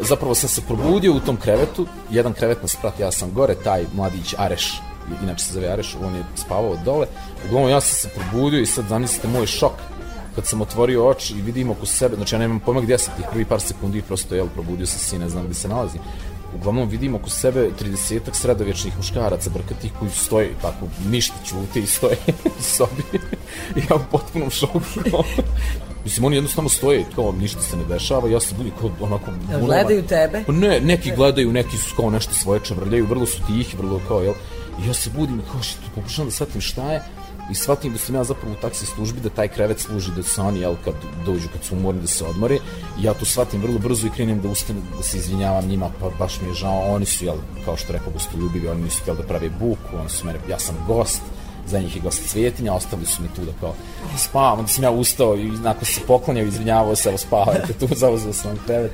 [0.00, 3.84] zapravo sam se probudio u tom krevetu, jedan krevet na sprat, ja sam gore, taj
[3.94, 4.80] mladić Areš,
[5.22, 7.06] inače se zove Areš, on je spavao dole,
[7.46, 9.72] uglavnom ja sam se probudio i sad zamislite moj šok,
[10.34, 13.26] kad sam otvorio oči i vidim oko sebe, znači ja nemam pojma gdje sam tih
[13.32, 16.00] prvi par sekundi, prosto jel, probudio sam se i ne znam gdje se nalazim.
[16.54, 21.86] Uglavnom vidim oko sebe 30-ak sredovječnih muškaraca brkatih koji stoje i tako ništa ćute i
[21.86, 22.16] stoje
[22.58, 23.02] u sobi.
[23.90, 24.80] Ja u potpunom šoku.
[26.04, 29.30] Mislim, oni jednostavno stoje, kao ništa se ne dešava, ja se budim kao onako...
[29.30, 29.66] Jel bunavan.
[29.66, 30.42] gledaju tebe?
[30.46, 34.20] Pa ne, neki gledaju, neki su kao nešto svoje čavrljaju, vrlo su tihi, vrlo kao,
[34.22, 34.34] jel?
[34.84, 37.02] I ja se budim kao što pokušavam da shvatim šta je
[37.50, 40.40] i shvatim da sam ja zapravo u taksi službi, da taj krevet služi da se
[40.40, 40.94] oni, jel, kad
[41.26, 42.58] dođu, kad su umorni da se odmore,
[43.00, 46.40] ja to shvatim vrlo brzo i krenem da ustanem, da se izvinjavam njima, pa baš
[46.40, 49.50] mi je žao, oni su, jel, kao što rekao, gostoljubivi, oni nisu htjeli da prave
[49.50, 51.22] buku, oni su mene, ja sam gost,
[51.66, 53.74] za njih je gost cvjetinja, ostali su mi tu da kao
[54.16, 58.32] spavam, onda sam ja ustao i nakon se poklanjao, izvinjavao se, evo spavajte tu, zauzeo
[58.32, 58.92] sam vam krevet,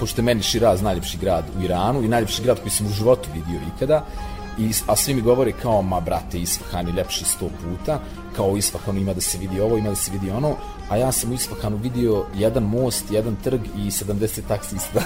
[0.00, 3.28] pošto je meni Širaz najljepši grad u Iranu i najljepši grad koji sam u životu
[3.34, 4.04] vidio ikada,
[4.58, 8.00] I, a svi mi govore kao, ma brate, Isfahan je ljepši sto puta,
[8.36, 10.56] kao u Isfahanu ima da se vidi ovo, ima da se vidi ono,
[10.90, 15.00] a ja sam u Isfahanu vidio jedan most, jedan trg i 70 taksista.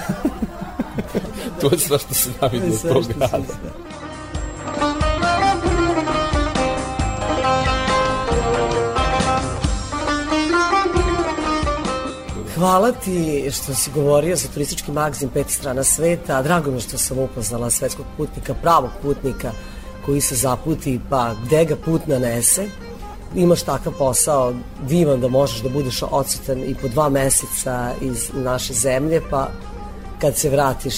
[1.61, 3.53] to je sve što sam ja vidio od tog grada.
[12.63, 16.41] Hvala ti što si govorio za turistički magazin Pet strana sveta.
[16.41, 19.51] Drago mi što sam upoznala svetskog putnika, pravog putnika
[20.05, 22.65] koji se zaputi, pa gde ga put nanese.
[23.35, 24.53] Imaš takav posao
[24.87, 29.49] divan da možeš da budeš odsutan i po dva meseca iz naše zemlje, pa
[30.21, 30.95] kad se vratiš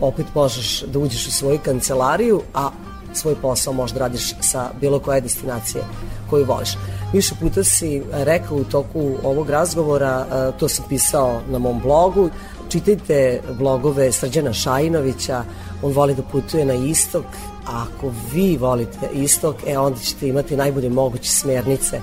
[0.00, 2.70] opet možeš da uđeš u svoju kancelariju, a
[3.12, 5.84] svoj posao možda radiš sa bilo koje destinacije
[6.30, 6.70] koju voliš.
[7.12, 12.30] Više puta si rekao u toku ovog razgovora, e, to sam pisao na mom blogu,
[12.68, 15.44] čitajte blogove Srđana Šajinovića,
[15.82, 17.24] on voli da putuje na istok,
[17.66, 22.00] a ako vi volite istok, e onda ćete imati najbolje moguće smernice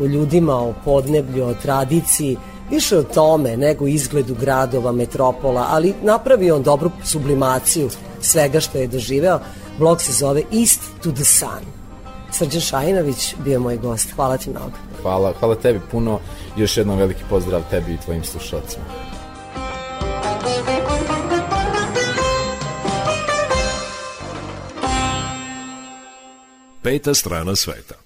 [0.00, 2.36] o ljudima, o podneblju, o tradiciji,
[2.70, 7.88] više o tome nego izgledu gradova, metropola, ali napravi on dobru sublimaciju
[8.20, 9.38] svega što je doživeo.
[9.78, 11.64] Blog se zove East to the Sun.
[12.32, 14.10] Srđan Šajinović bio je moj gost.
[14.16, 14.76] Hvala ti mnogo.
[15.02, 16.20] Hvala, hvala tebi puno.
[16.56, 18.84] Još jednom veliki pozdrav tebi i tvojim slušalcima.
[26.82, 28.05] Peta strana sveta.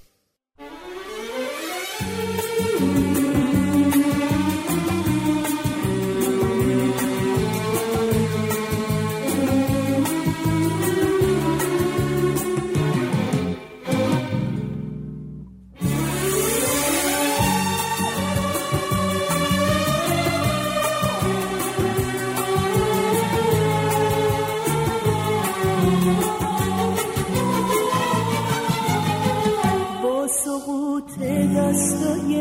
[31.70, 32.34] دستای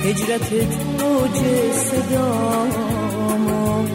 [0.05, 0.49] هجرت
[0.97, 1.39] توج
[1.73, 2.67] صدا
[3.47, 3.85] ما.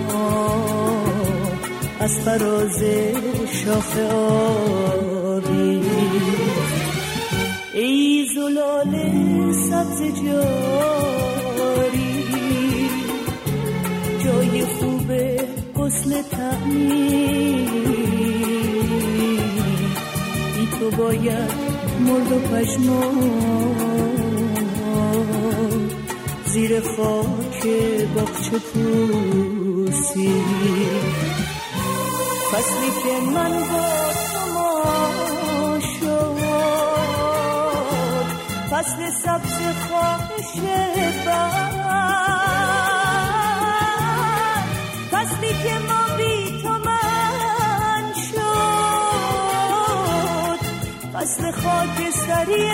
[2.00, 2.82] از فراز
[3.52, 4.06] شاخه
[5.24, 5.82] آبی.
[7.74, 8.92] ای زلال
[9.70, 11.37] سبز جاری
[16.08, 17.70] غسل تعمیر
[20.54, 21.52] بی تو باید
[22.00, 23.16] مرد و پشمان
[26.46, 27.66] زیر خاک
[28.14, 30.34] باغچه پوسی.
[32.52, 33.88] فصلی که من با
[34.32, 36.38] تو ما شد.
[38.70, 39.58] فصل سبز
[39.88, 40.50] خواهش
[41.26, 41.68] بر.
[45.12, 45.97] فصلی که ما
[51.18, 52.68] فصل خاکستری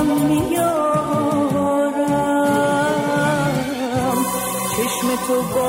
[0.00, 1.94] کم میارم.
[4.76, 5.68] چشم تو با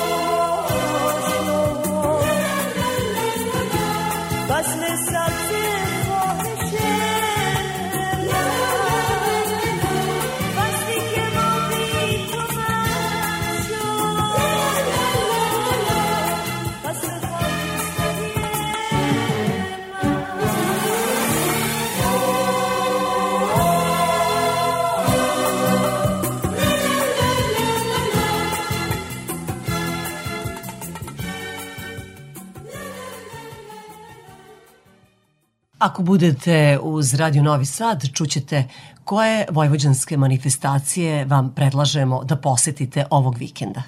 [35.87, 38.65] Ako budete uz Radio Novi Sad, čućete
[39.05, 43.83] koje vojvođanske manifestacije vam predlažemo da posetite ovog vikenda.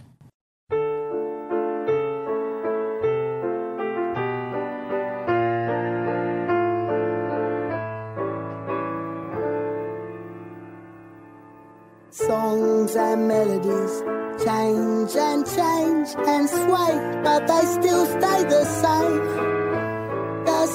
[12.10, 13.92] Songs and melodies
[14.44, 16.92] change and change and sway,
[17.24, 19.27] but they still stay the same.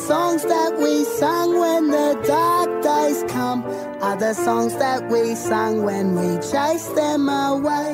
[0.08, 3.64] songs that we sang when the dark days come.
[4.02, 7.90] Are the songs that we sang when we chased them away.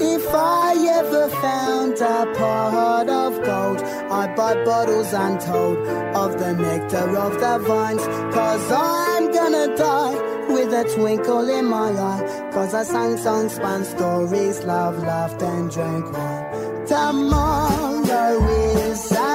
[0.00, 0.70] If I
[1.00, 3.80] ever found a pot of gold,
[4.18, 5.78] I'd buy bottles untold
[6.22, 8.04] of the nectar of the vines.
[8.34, 10.18] Cause I'm gonna die
[10.54, 12.50] with a twinkle in my eye.
[12.54, 16.86] Cause I sang songs, spun stories, love, laughed, and drank wine.
[16.86, 19.29] Tomorrow is.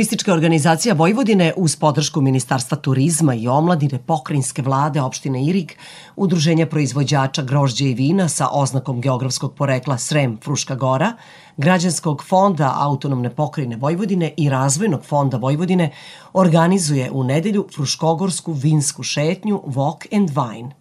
[0.00, 5.74] Turistička organizacija Vojvodine uz podršku Ministarstva turizma i omladine, pokrajinske vlade opštine Irig,
[6.16, 11.12] Udruženja proizvođača grožđa i vina sa oznakom geografskog porekla Srem Fruška Gora,
[11.56, 15.90] Građanskog fonda Autonomne pokrajine Vojvodine i Razvojnog fonda Vojvodine
[16.32, 20.79] organizuje u nedelju Fruškogorsku vinsku šetnju Walk and Wine.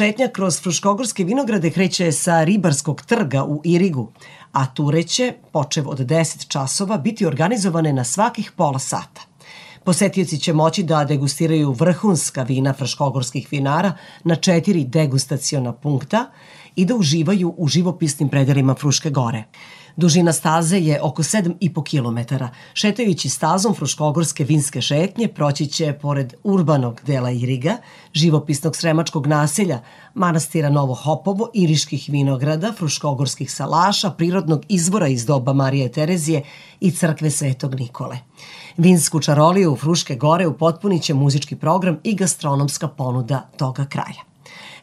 [0.00, 4.12] Šetnja kroz Fruškogorske vinograde kreće sa ribarskog trga u Irigu,
[4.52, 9.20] a ture će, počev od 10 časova, biti organizovane na svakih pola sata.
[9.84, 13.92] Posetioci će moći da degustiraju vrhunska vina fruškogorskih vinara
[14.24, 16.30] na četiri degustaciona punkta
[16.76, 19.44] i da uživaju u živopisnim predelima Fruške gore.
[20.00, 22.44] Dužina staze je oko 7,5 km.
[22.74, 27.76] Šetajući stazom Fruškogorske vinske šetnje proći će pored urbanog dela Iriga,
[28.12, 29.80] živopisnog sremačkog naselja,
[30.14, 36.42] manastira Novo Hopovo, iriških vinograda, fruškogorskih salaša, prirodnog izvora iz doba Marije Terezije
[36.80, 38.18] i crkve Svetog Nikole.
[38.76, 44.29] Vinsku čaroliju Fruške gore upotpunit će muzički program i gastronomska ponuda toga kraja.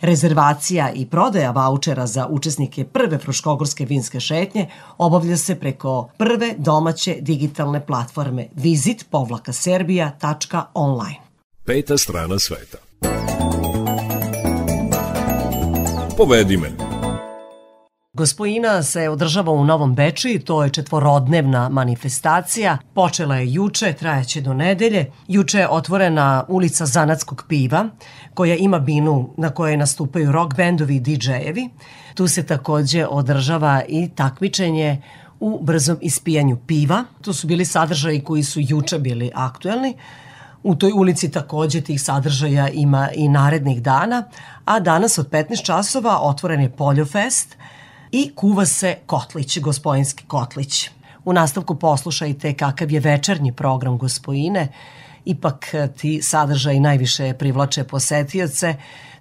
[0.01, 7.15] Rezervacija i prodaja vaučera za učesnike prve Fruškogorske vinske šetnje obavlja se preko prve domaće
[7.19, 11.21] digitalne platforme visit-serbia.online.
[11.65, 12.77] Peta strana sveta.
[16.17, 16.86] Povedi me.
[18.17, 22.77] Gospojina se održava u Novom Beču to je četvorodnevna manifestacija.
[22.93, 25.11] Počela je juče, trajaće do nedelje.
[25.27, 27.89] Juče je otvorena ulica Zanatskog piva,
[28.33, 31.69] koja ima binu na kojoj nastupaju rock bendovi i DJ-evi.
[32.13, 35.01] Tu se takođe održava i takmičenje
[35.39, 37.03] u brzom ispijanju piva.
[37.21, 39.95] To su bili sadržaji koji su juče bili aktuelni.
[40.63, 44.23] U toj ulici takođe tih sadržaja ima i narednih dana,
[44.65, 47.57] a danas od 15 časova otvoren je Poljofest
[48.11, 50.89] i kuva se kotlić, gospojinski kotlić.
[51.25, 54.67] U nastavku poslušajte kakav je večernji program gospojine,
[55.25, 55.65] ipak
[55.97, 58.75] ti sadržaji najviše privlače posetioce.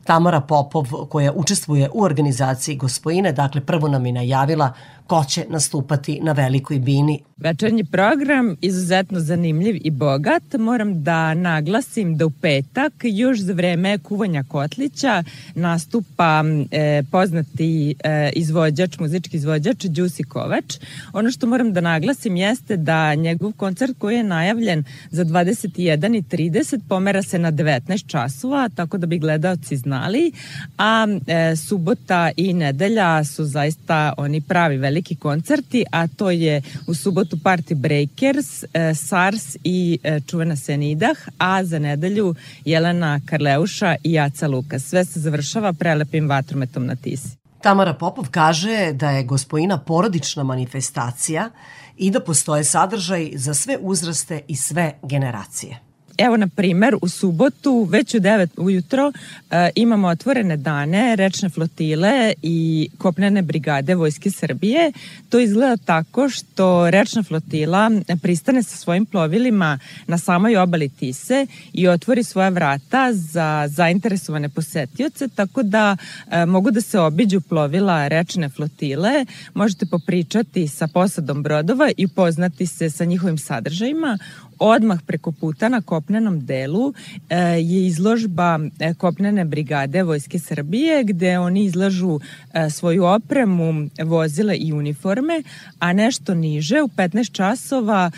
[0.05, 4.73] Tamara Popov koja učestvuje u organizaciji gospojine, dakle prvo nam je najavila
[5.07, 7.21] ko će nastupati na velikoj bini.
[7.37, 10.43] Večernji program izuzetno zanimljiv i bogat.
[10.59, 15.23] Moram da naglasim da u petak još za vreme kuvanja kotlića
[15.55, 20.79] nastupa e, poznati e, izvođač, muzički izvođač Đusi Kovač.
[21.13, 27.23] Ono što moram da naglasim jeste da njegov koncert koji je najavljen za 21.30 pomera
[27.23, 30.33] se na 19 časova, tako da bi gledalci znali,
[30.79, 36.95] a e, subota i nedelja su zaista oni pravi veliki koncerti, a to je u
[36.95, 44.13] subotu Party Breakers, e, SARS i e, čuvena Senidah, a za nedelju Jelena Karleuša i
[44.13, 44.83] Jaca Lukas.
[44.83, 47.37] Sve se završava prelepim vatrometom na Tisi.
[47.63, 51.51] Tamara Popov kaže da je gospojina porodična manifestacija
[51.97, 55.86] i da postoje sadržaj za sve uzraste i sve generacije.
[56.19, 59.13] Evo, na primer, u subotu, već u 9 ujutro,
[59.51, 64.93] e, imamo otvorene dane rečne flotile i kopnene brigade Vojske Srbije.
[65.29, 67.91] To izgleda tako što rečna flotila
[68.23, 75.29] pristane sa svojim plovilima na samoj obali Tise i otvori svoja vrata za zainteresovane posetioce,
[75.29, 75.97] tako da
[76.31, 82.67] e, mogu da se obiđu plovila rečne flotile, možete popričati sa posadom brodova i upoznati
[82.67, 84.19] se sa njihovim sadržajima
[84.59, 86.95] odmah preko puta na kopnenom delu
[87.31, 92.21] e, je izložba e, kopnene brigade Vojske Srbije gde oni izlažu
[92.55, 95.43] e, svoju opremu, vozile i uniforme,
[95.79, 98.11] a nešto niže u 15 časova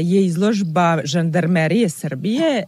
[0.00, 2.64] je izložba žandarmerije Srbije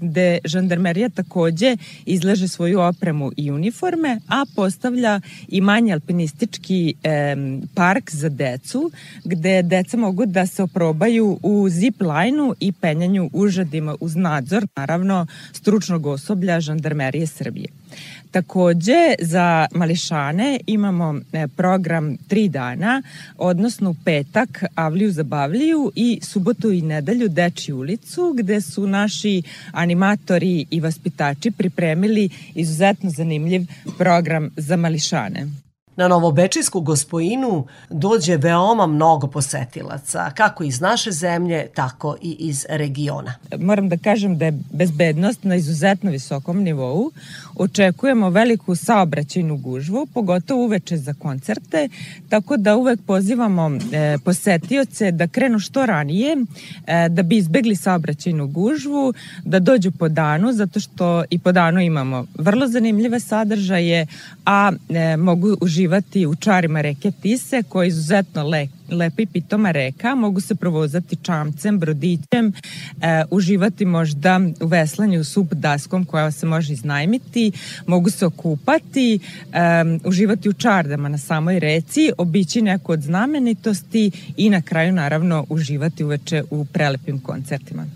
[0.00, 6.94] gde žandarmerija takođe izlaže svoju opremu i uniforme, a postavlja i manji alpinistički
[7.74, 8.90] park za decu
[9.24, 14.66] gde deca mogu da se oprobaju u zip line dizajnu i penjanju užadima uz nadzor,
[14.76, 17.68] naravno, stručnog osoblja žandarmerije Srbije.
[18.30, 23.02] Takođe, za mališane imamo e, program tri dana,
[23.38, 29.42] odnosno petak Avliju za Bavliju i subotu i nedelju Deči ulicu, gde su naši
[29.72, 33.62] animatori i vaspitači pripremili izuzetno zanimljiv
[33.98, 35.65] program za mališane.
[35.96, 43.34] Na Novobečijsku gospojinu dođe veoma mnogo posetilaca, kako iz naše zemlje, tako i iz regiona.
[43.58, 47.10] Moram da kažem da je bezbednost na izuzetno visokom nivou.
[47.58, 51.88] Očekujemo veliku saobraćajnu gužvu, pogotovo uveče za koncerte,
[52.28, 56.36] tako da uvek pozivamo e, posetioce da krenu što ranije,
[56.86, 59.14] e, da bi izbegli saobraćajnu gužvu,
[59.44, 64.06] da dođu po danu, zato što i po danu imamo vrlo zanimljive sadržaje,
[64.46, 69.70] a e, mogu uživati u čarima reke Tise, koja je izuzetno lep lepa i pitoma
[69.70, 72.52] reka, mogu se provozati čamcem, brodićem,
[73.00, 77.52] e, uživati možda u veslanju sup daskom koja se može iznajmiti,
[77.86, 79.18] mogu se okupati,
[79.52, 79.58] e,
[80.04, 86.04] uživati u čardama na samoj reci, obići neku od znamenitosti i na kraju naravno uživati
[86.04, 87.86] uveče u prelepim koncertima.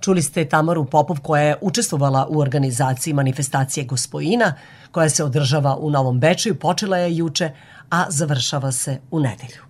[0.00, 4.54] Čuli ste Tamaru Popov koja je učestvovala u organizaciji manifestacije Gospojina
[4.90, 7.50] koja se održava u Novom Beču i počela je juče,
[7.90, 9.67] a završava se u nedelju.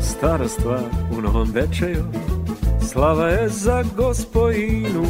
[0.00, 0.80] Stara stvar
[1.18, 2.04] u Novom Bečeju
[2.92, 5.06] Slava je za gospojinu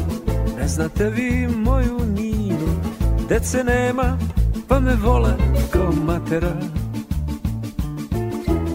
[0.59, 2.69] Ne znate vi moju Ninu
[3.29, 4.19] Dece nema
[4.69, 5.37] pa me vole
[5.71, 6.53] kao matera.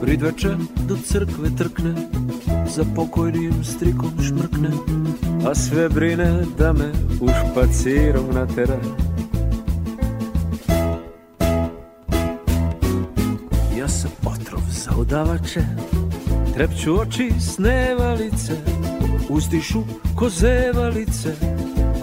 [0.02, 0.50] Pridveče
[0.88, 1.96] do crkve trkne
[2.76, 4.70] Za pokojnim strikom šmrkne
[5.48, 6.92] A sve brine da me
[7.22, 8.78] u špacirom natera
[13.78, 15.62] Ja sam otrov za udavače
[16.54, 18.54] Trepću oči snevalice
[19.30, 19.84] Uzdišu
[20.16, 21.36] ko zevalice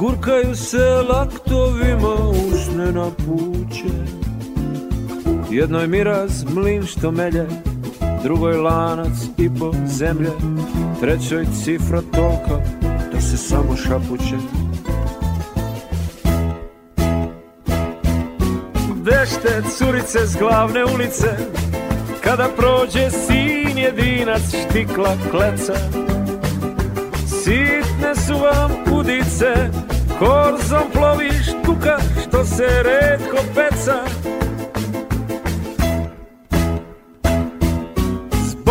[0.01, 2.15] Gurkaju se laktovima
[2.53, 3.95] usne na puće.
[5.51, 7.47] Jednoj miraz mlin što melje
[8.23, 10.31] Drugoj lanac i po zemlje
[11.01, 12.65] Trećoj cifra tolka
[13.13, 14.37] da se samo šapuće.
[19.03, 21.27] Vešte curice s glavne ulice
[22.25, 25.75] Kada prođe sin jedinac štikla kleca.
[27.27, 29.55] Sitne su vam udice
[30.19, 34.05] Korzom ploviš kuka što se redko peca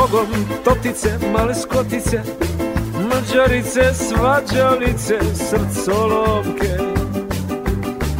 [0.09, 2.21] Zbogom totice, male skotice
[3.09, 6.77] Mađarice, svađalice, srcolovke.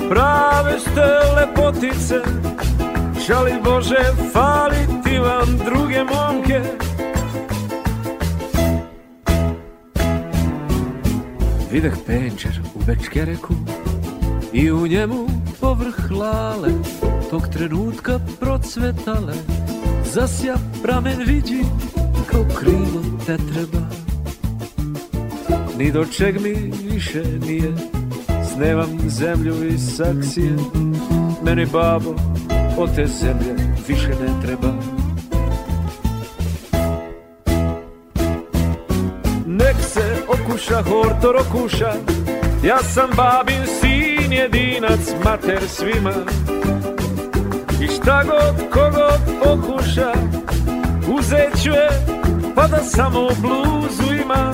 [0.09, 1.05] Prave ste
[1.35, 2.15] lepotice
[3.27, 6.61] Žali Bože, fali ti vam druge momke.
[11.71, 13.53] Videh penčer u Bečkereku
[14.53, 15.27] I u njemu
[15.59, 16.69] povrh lale
[17.29, 19.33] Tog trenutka procvetale
[20.13, 21.63] Zasja pramen viđi
[22.31, 23.85] Kao krilo te treba.
[25.77, 27.73] Ni do čeg mi više nije
[28.53, 30.55] Snevam zemlju iz saksije.
[31.45, 32.15] Meni babo
[32.77, 33.55] od te zemlje
[33.87, 34.73] više ne treba.
[39.45, 41.93] Nek se okuša hortor okuša
[42.63, 46.13] Ja sam babin sin jedinac mater svima
[47.81, 50.13] I šta god kogod pokuša
[51.17, 51.89] Uzet ću je
[52.55, 54.53] pa da samo bluzu ima.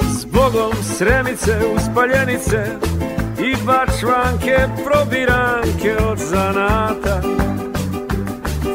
[0.00, 2.66] Zbogom sremice uspaljenice
[3.38, 7.20] i bačvanke probiranke od zanata.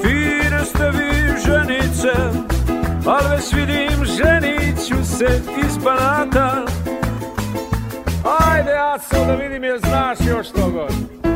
[0.02, 2.12] Fine ste vi ženice,
[3.06, 6.69] al već vidim ženiću se iz banata
[8.24, 11.29] Ajde Aco da vidim je znaš još to god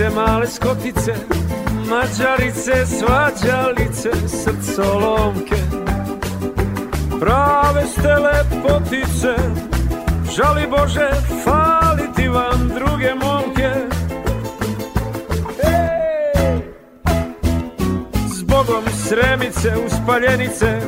[0.00, 1.14] totice, male skotice
[1.88, 5.56] Mađarice, svađalice, srcolomke.
[7.20, 9.34] Prave ste lepotice
[10.36, 11.10] Žali Bože,
[11.44, 13.70] fali ti vam druge momke!
[18.36, 20.80] Zbogom sremice, uspaljenice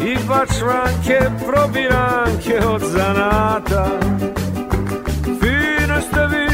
[0.00, 3.86] I bačvanke, probiranke od zanata.
[5.24, 6.47] Fine ste vi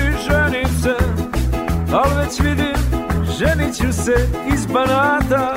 [1.94, 2.74] Al već vidim,
[3.38, 5.56] ženit ću se iz Banata.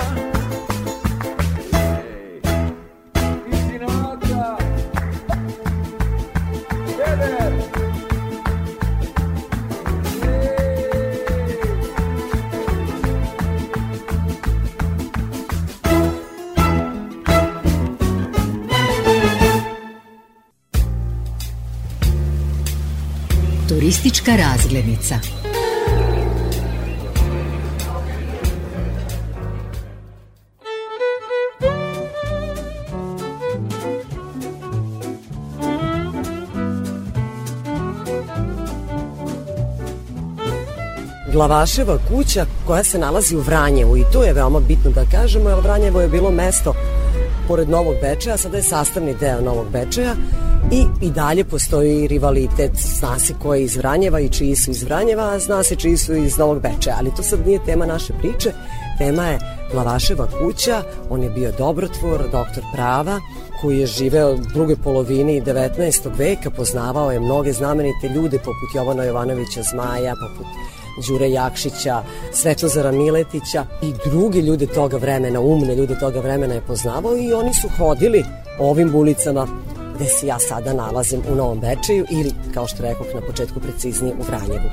[23.69, 25.46] Turistička razglednica.
[41.37, 45.59] Glavaševa kuća koja se nalazi u Vranjevu i to je veoma bitno da kažemo, jer
[45.59, 46.73] Vranjevo je bilo mesto
[47.47, 50.15] pored Novog Bečeja, sada je sastavni deo Novog Bečeja
[50.71, 54.83] i i dalje postoji rivalitet, zna se ko je iz Vranjeva i čiji su iz
[54.83, 58.13] Vranjeva, a zna se čiji su iz Novog Bečeja, ali to sad nije tema naše
[58.13, 58.51] priče,
[58.97, 59.39] tema je
[59.71, 63.19] Glavaševa kuća, on je bio dobrotvor, doktor prava,
[63.61, 66.09] koji je živeo u drugoj polovini 19.
[66.17, 70.47] veka, poznavao je mnoge znamenite ljude poput Jovana Jovanovića Zmaja, poput
[71.07, 72.03] Đure Jakšića,
[72.33, 77.53] Svetozara Miletića i drugi ljude toga vremena, umne ljude toga vremena je poznavao i oni
[77.53, 78.23] su hodili
[78.59, 79.47] ovim ulicama
[79.95, 84.15] gde se ja sada nalazim u Novom Bečeju ili, kao što rekoh na početku preciznije,
[84.19, 84.69] u Vranjevu.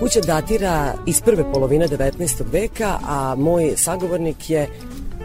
[0.00, 2.42] Kuća datira iz prve polovine 19.
[2.52, 4.68] veka, a moj sagovornik je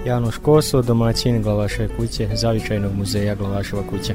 [0.06, 4.14] Janoš Koso, domaćin Glavaševe kuće, zavičajnog muzeja Glavaševa kuća.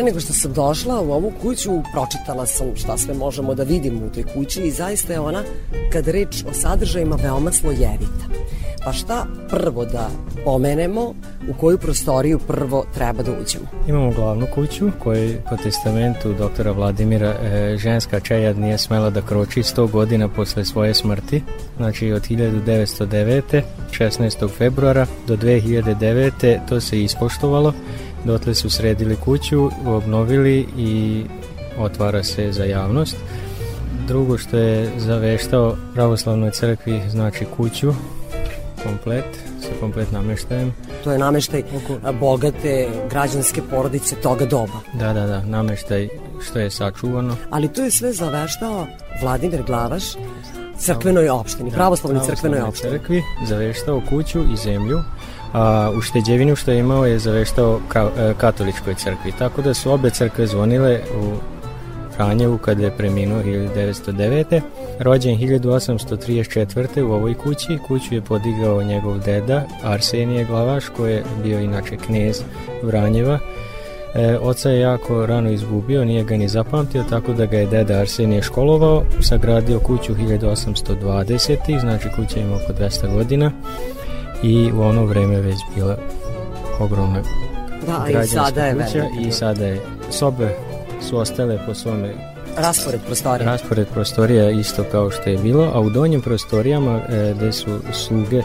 [0.00, 4.06] Pre nego što sam došla u ovu kuću, pročitala sam šta sve možemo da vidimo
[4.06, 5.42] u toj kući i zaista je ona,
[5.92, 8.24] kad je reč o sadržajima, veoma slojevita.
[8.84, 10.08] Pa šta prvo da
[10.44, 11.14] pomenemo,
[11.48, 13.64] u koju prostoriju prvo treba da uđemo?
[13.88, 19.62] Imamo glavnu kuću koju po testamentu doktora Vladimira e, ženska čejad nije smela da kroči
[19.62, 21.42] 100 godina posle svoje smrti,
[21.76, 23.62] znači od 1909.
[23.90, 24.48] 16.
[24.58, 26.58] februara do 2009.
[26.68, 27.74] to se ispoštovalo,
[28.24, 31.22] dotle su sredili kuću, obnovili i
[31.78, 33.16] otvara se za javnost.
[34.06, 37.92] Drugo što je zaveštao pravoslavnoj crkvi znači kuću
[38.84, 39.24] komplet
[39.60, 40.74] sa komplet nameštajem.
[41.04, 41.62] To je nameštaj
[42.04, 44.80] a, bogate građanske porodice toga doba.
[44.94, 46.08] Da, da, da, nameštaj
[46.46, 47.36] što je sačuvano.
[47.50, 48.86] Ali to je sve zaveštao
[49.22, 50.04] Vladimir Glavaš
[50.78, 52.92] crkvenoj opštini, pravoslavnoj crkvenoj opštini.
[52.92, 55.02] crkvi zaveštao kuću i zemlju,
[55.52, 59.32] a ušteđevinu što je imao je zaveštao ka, e, katoličkoj crkvi.
[59.38, 61.32] Tako da su obe crkve zvonile u
[62.16, 64.60] Franjevu kada je preminuo 1909.
[64.98, 67.02] Rođen 1834.
[67.02, 67.78] u ovoj kući.
[67.86, 72.42] Kuću je podigao njegov deda Arsenije Glavaš koji je bio inače knez
[72.82, 73.38] Vranjeva.
[74.14, 77.94] E, oca je jako rano izgubio, nije ga ni zapamtio, tako da ga je deda
[77.94, 81.80] Arsenije školovao, sagradio kuću 1820.
[81.80, 83.52] Znači kuća ima oko 200 godina
[84.42, 85.96] i u ono vreme već bila
[86.80, 87.22] ogromna
[87.86, 89.20] Da, i sada je kuća velika.
[89.20, 89.80] i sada je
[90.10, 90.54] sobe
[91.00, 92.14] su ostale po svome
[92.56, 93.46] Raspored prostorija.
[93.46, 98.38] raspored prostorija isto kao što je bilo, a u donjim prostorijama e, gde su sluge
[98.38, 98.42] e,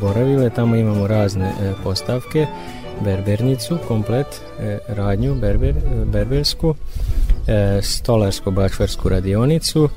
[0.00, 2.46] boravile, tamo imamo razne e, postavke,
[3.00, 4.26] berbernicu, komplet,
[4.60, 6.74] e, radnju berber, e, berbersku,
[7.46, 9.88] e, stolarsko-bačvarsku radionicu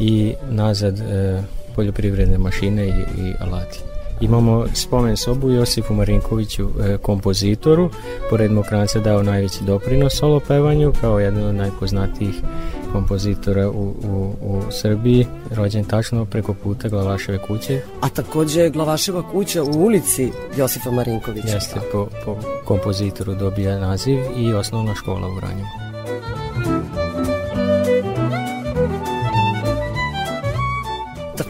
[0.00, 1.42] i nazad e,
[1.76, 2.90] poljoprivredne mašine i,
[3.20, 3.78] i alati.
[4.20, 7.90] Imamo spomen sobu Josifu Marinkoviću, e, kompozitoru.
[8.30, 12.34] Pored Mokranca dao najveći doprinos solo pevanju kao jedan od najpoznatijih
[12.92, 17.80] kompozitora u, u, u Srbiji, rođen tačno preko puta Glavaševe kuće.
[18.00, 21.48] A takođe je Glavaševa kuća u ulici Josifa Marinkovića.
[21.48, 25.93] Jeste po, po kompozitoru dobija naziv i osnovna škola u Ranju.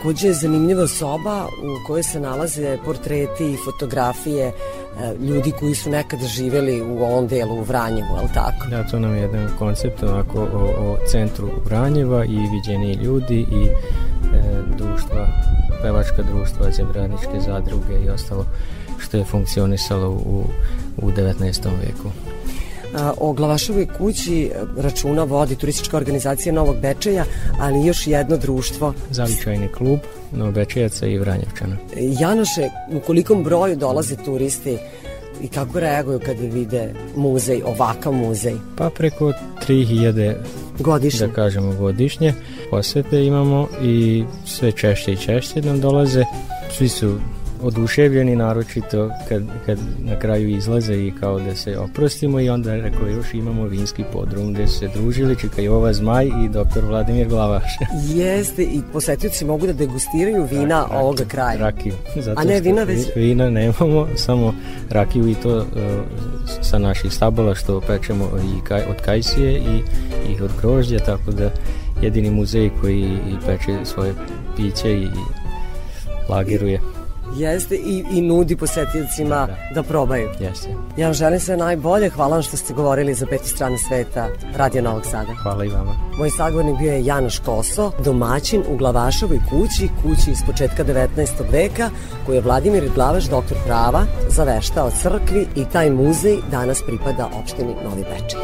[0.04, 4.52] Takođe je zanimljiva soba u kojoj se nalaze portreti i fotografije e,
[5.20, 8.66] ljudi koji su nekad živeli u ovom delu u Vranjevu, je li tako?
[8.70, 13.64] Da, to nam je jedan koncept onako o, o centru Vranjeva i viđeni ljudi i
[13.64, 13.72] e,
[14.76, 15.26] društva,
[15.82, 18.44] pevačka društva, zemlradničke zadruge i ostalo
[18.98, 20.44] što je funkcionisalo u,
[20.96, 21.68] u 19.
[21.86, 22.10] veku.
[23.18, 27.24] O Glavaševoj kući e, računa vodi turistička organizacija Novog Bečeja,
[27.60, 28.94] ali još jedno društvo.
[29.10, 29.98] Zavičajni klub
[30.32, 31.76] Novobečejaca i Vranjevčana.
[32.20, 34.78] Janoše, u kolikom broju dolaze turisti
[35.42, 38.54] i kako reaguju kada vide muzej, ovakav muzej?
[38.76, 39.32] Pa preko
[39.68, 40.34] 3000
[40.78, 41.26] Godišnje.
[41.26, 42.34] da kažemo godišnje
[42.70, 46.24] posete imamo i sve češće i češće nam dolaze.
[46.78, 47.18] Svi su
[47.62, 53.08] oduševljeni naročito kad, kad na kraju izlaze i kao da se oprostimo i onda rekao
[53.08, 57.62] još imamo vinski podrum gde su se družili Čikajova Zmaj i doktor Vladimir Glavaš.
[58.14, 61.58] Jeste, i posetioci mogu da degustiraju vina ovoga kraja.
[61.58, 61.94] rakiju.
[62.16, 62.98] Zato A ne, vina već...
[63.06, 64.54] vi- Vina nemamo, samo
[64.90, 65.64] rakiju i to uh,
[66.62, 69.82] sa naših stabola što pečemo i kaj, od kajsije i,
[70.30, 71.50] i od grožđa, tako da
[72.02, 74.14] jedini muzej koji i peče svoje
[74.56, 75.08] piće i
[76.28, 76.80] lageruje.
[77.36, 80.30] Jeste i, i nudi posetiocima da, probaju.
[80.40, 80.68] Jeste.
[80.96, 84.82] Ja vam želim sve najbolje, hvala vam što ste govorili za petu stranu sveta Radio
[84.82, 85.34] Novog Sada.
[85.42, 85.94] Hvala i vama.
[86.18, 91.52] Moj sagovornik bio je Janoš Koso, domaćin u Glavašovoj kući, kući iz početka 19.
[91.52, 91.90] veka,
[92.26, 98.02] koju je Vladimir Glavaš, doktor prava, zaveštao crkvi i taj muzej danas pripada opštini Novi
[98.02, 98.40] Bečej.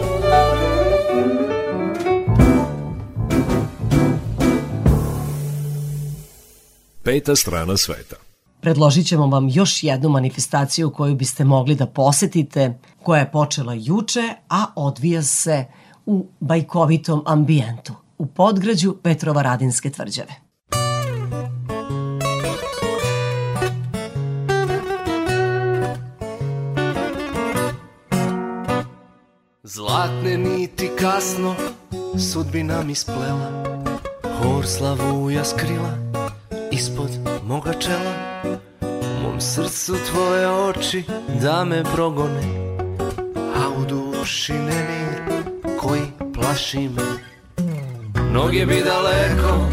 [7.03, 8.20] Peta strana sveta.
[8.61, 14.35] Predložit ćemo vam još jednu manifestaciju koju biste mogli da posetite, koja je počela juče,
[14.49, 15.65] a odvija se
[16.07, 20.35] u bajkovitom ambijentu, u podgrađu Petrova Radinske tvrđave.
[29.63, 31.55] Zlatne niti kasno
[32.33, 33.65] sudbina mi splela
[34.39, 35.99] Hor slavuja skrila
[36.73, 38.15] ispod moga čela.
[38.81, 41.05] U mom srcu tvoje oči
[41.43, 42.43] da me progone
[43.57, 45.21] A u duši nemir
[45.81, 46.03] koji
[46.35, 47.03] plaši me.
[48.33, 49.67] Noge bi daleko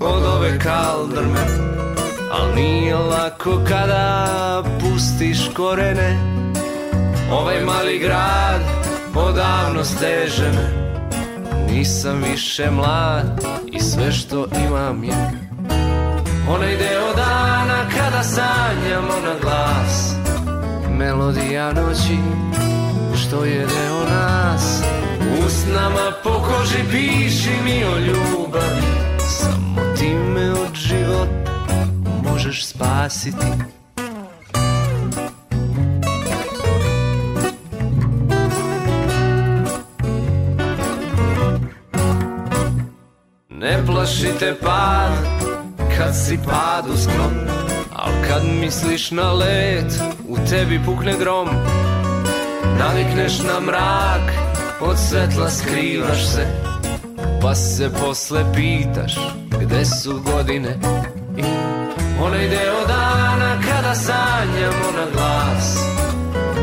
[0.00, 1.46] od ove kaldrme
[2.32, 6.16] Al nije lako kada pustiš korene.
[7.32, 8.62] Ovaj mali grad
[9.14, 10.92] odavno steže me
[11.72, 15.51] Nisam više mlad i sve što imam je
[16.48, 20.14] Onaj deo dana kada sanjamo na glas.
[20.90, 22.18] Melodija noći
[23.16, 24.82] što je deo nas.
[25.46, 28.82] Usnama po koži piši mi o ljubavi.
[29.18, 31.52] Samo ti me od života
[32.22, 33.46] možeš spasiti.
[43.48, 45.51] Ne plašite pad
[46.02, 47.34] kad si padu sklon.
[47.92, 49.92] Al kad misliš na let
[50.28, 51.48] u tebi pukne grom.
[52.78, 54.32] Navikneš na mrak
[54.80, 56.46] od svetla skrivaš se.
[57.42, 59.14] Pa se posle pitaš
[59.60, 60.78] gde su godine?
[61.38, 61.42] I
[62.22, 65.78] onaj deo dana kada sanjamo na glas.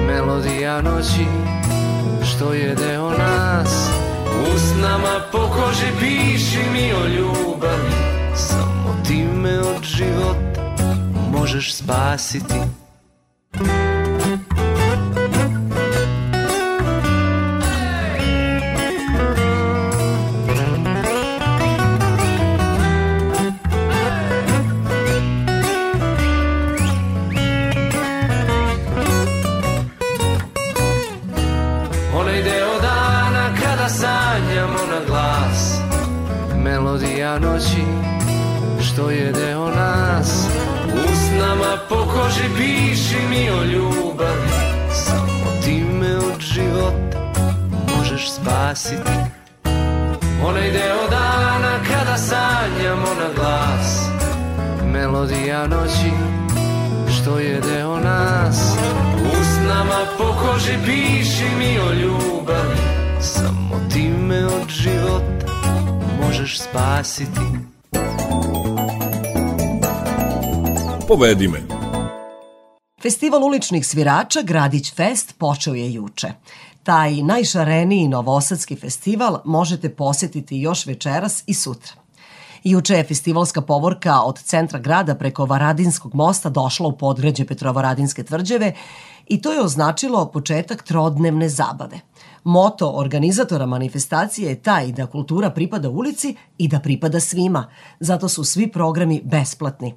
[0.07, 1.25] Melodija noći
[2.23, 3.89] što je deo nas?
[4.55, 10.75] Usnama po koži piši mi o ljubavi Samo ti me od života
[11.31, 12.59] možeš spasiti
[48.75, 49.11] spasiti
[50.45, 54.05] Onaj deo dana kada sanjamo na glas.
[54.85, 56.11] Melodija noći
[57.13, 58.77] što je deo nas.
[59.41, 62.77] Usnama po koži piši mi o ljubavi.
[63.21, 65.45] Samo ti me od života
[66.21, 67.41] možeš spasiti.
[71.07, 71.59] Povedi me.
[73.01, 76.27] Festival uličnih svirača Gradić Fest počeo je juče.
[76.89, 81.93] Taj najšareniji novosadski festival možete posetiti još večeras i sutra.
[82.63, 88.73] Juče je festivalska povorka od centra grada preko Varadinskog mosta došla u podgrađe Petrovaradinske tvrđave
[89.27, 91.99] i to je označilo početak trodnevne zabave.
[92.43, 97.67] Moto organizatora manifestacije je taj da kultura pripada ulici i da pripada svima,
[97.99, 99.93] zato su svi programi besplatni.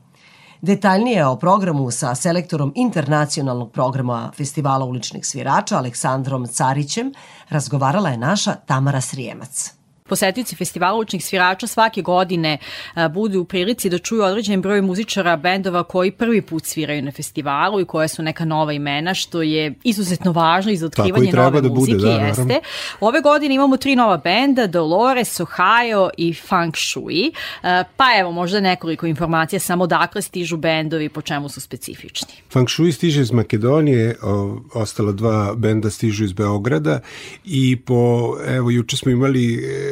[0.62, 7.12] Detaljnije o programu sa selektorom internacionalnog programa Festivala uličnih svirača Aleksandrom Carićem
[7.48, 9.81] razgovarala je naša Tamara Srijemac.
[10.08, 12.58] Posetioci festivala uličnih svirača svake godine
[12.94, 17.12] a, budu u prilici da čuju određen broj muzičara bendova koji prvi put sviraju na
[17.12, 21.60] festivalu i koje su neka nova imena, što je izuzetno važno i za otkrivanje nove
[21.60, 21.96] da bude, muzike.
[21.96, 22.28] da, naravno.
[22.28, 22.68] jeste.
[23.00, 27.32] Ove godine imamo tri nova benda, Dolores, Ohio i Feng Shui.
[27.62, 32.32] A, Pa evo, možda nekoliko informacija samo dakle stižu bendovi i po čemu su specifični.
[32.52, 37.00] Feng Shui stiže iz Makedonije, o, ostala dva benda stižu iz Beograda
[37.44, 39.91] i po, evo, juče smo imali e, e,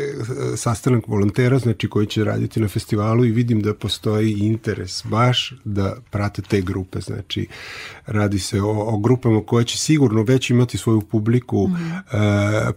[0.56, 5.96] sastanak volontera, znači koji će raditi na festivalu i vidim da postoji interes baš da
[6.10, 7.46] prate te grupe, znači
[8.10, 11.90] radi se o, o grupama koje će sigurno već imati svoju publiku Mhm.
[11.90, 12.02] e,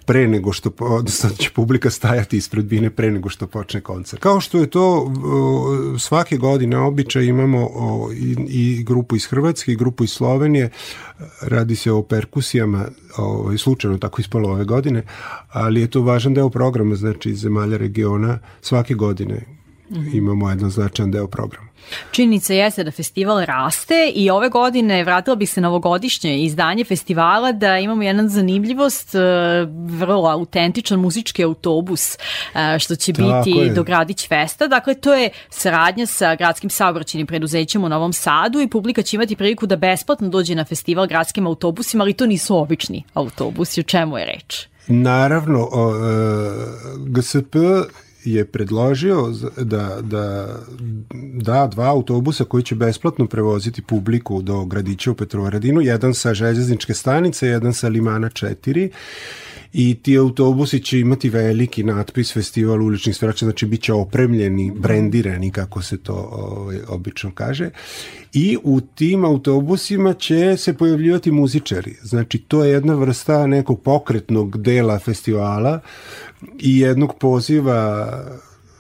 [0.06, 4.22] pre nego što, odnosno da će publika stajati ispred bine pre nego što počne koncert.
[4.22, 5.12] Kao što je to
[6.00, 7.70] svake godine običaj imamo
[8.16, 10.70] i, i grupu iz Hrvatske i grupu iz Slovenije,
[11.42, 12.86] radi se o perkusijama,
[13.18, 15.04] ovaj, slučajno tako ispalo ove godine,
[15.50, 19.46] ali je to važan deo programa, znači iz zemalja regiona svake godine
[19.92, 20.18] Mhm.
[20.18, 21.68] imamo jedan značajan deo programa.
[22.12, 27.52] Činjenica jeste da festival raste i ove godine vratila bih se na ovogodišnje izdanje festivala
[27.52, 29.20] da imamo jedan zanimljivost, e,
[29.86, 33.74] vrlo autentičan muzički autobus e, što će Tako biti je.
[33.74, 34.68] do Gradić Festa.
[34.68, 39.36] Dakle, to je saradnja sa gradskim saobraćenim preduzećem u Novom Sadu i publika će imati
[39.36, 43.80] priliku da besplatno dođe na festival gradskim autobusima, ali to nisu obični autobusi.
[43.80, 44.68] O čemu je reč?
[44.88, 46.00] Naravno, o, e,
[46.98, 47.56] GSP
[48.26, 50.48] je predložio da, da
[51.34, 56.94] da dva autobusa koji će besplatno prevoziti publiku do gradića u Petrovaradinu, jedan sa željezničke
[56.94, 58.90] stanice, jedan sa Limana 4
[59.74, 65.52] i ti autobusi će imati veliki natpis festival uličnih svirača, znači bit će opremljeni, brendirani
[65.52, 67.70] kako se to ovaj, obično kaže.
[68.34, 74.62] I u tim autobusima će se pojavljivati muzičari, znači to je jedna vrsta nekog pokretnog
[74.62, 75.80] dela festivala
[76.60, 78.10] i jednog poziva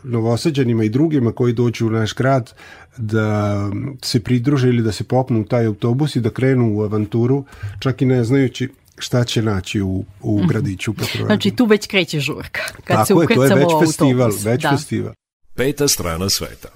[0.03, 2.53] novosađanima i drugima koji dođu u naš grad
[2.97, 3.57] da
[4.01, 7.45] se pridruže ili da se popnu u taj autobus i da krenu u avanturu,
[7.79, 10.47] čak i ne znajući šta će naći u, u Mhm.
[10.47, 11.27] gradiću Petrovaradinu.
[11.27, 12.61] Znači, tu već kreće žurka.
[12.83, 14.45] Kad se Tako je, to je već festival, autobus.
[14.45, 14.69] već Da.
[14.69, 15.13] festival.
[15.55, 16.69] Peta strana sveta.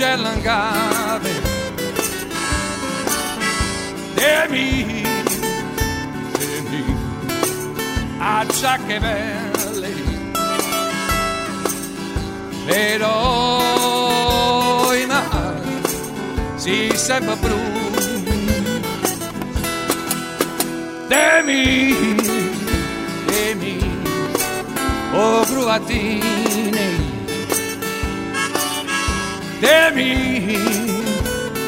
[0.00, 1.34] O Cellangave.
[4.14, 5.02] Temi,
[6.38, 6.84] temi,
[8.18, 9.92] a Giacchevelle.
[12.66, 13.14] Però
[14.94, 15.82] i mari
[16.56, 17.58] si sempre blu.
[21.08, 21.94] Temi,
[23.26, 23.78] temi,
[25.12, 26.99] o gruatine
[29.60, 30.56] Temi,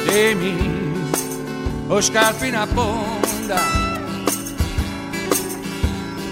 [0.06, 0.56] temi
[1.88, 3.60] o scarpi na ponda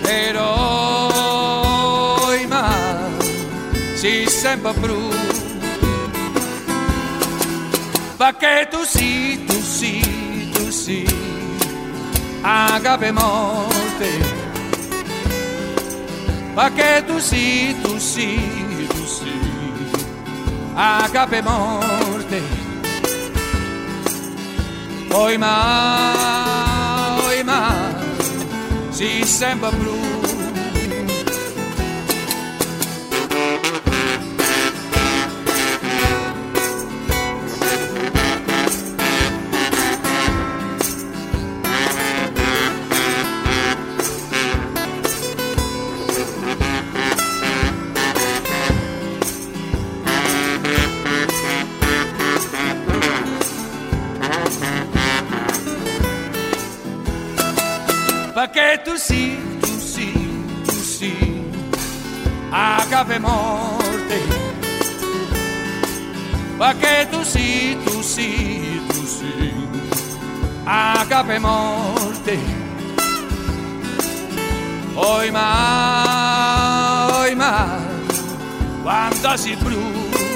[0.02, 1.54] Però
[2.34, 3.12] i mal
[3.94, 5.10] si sempre bru
[8.16, 11.06] Perché tu sì, tu sì, tu sì
[12.42, 14.48] Agape morte
[16.54, 18.38] perché tu sì, tu sì,
[20.74, 22.42] a cape morte.
[25.12, 27.92] Oi ma, oi oimà,
[28.90, 29.98] si sembra blu.
[58.32, 60.12] Perché tu sì, tu sì,
[60.64, 61.44] tu sì,
[62.50, 64.18] agape morte.
[66.56, 69.52] Perché tu sì, tu sì, tu sì,
[70.64, 72.38] agape morte.
[74.94, 77.78] Oi ma, oi ma,
[78.82, 80.29] quando si blu.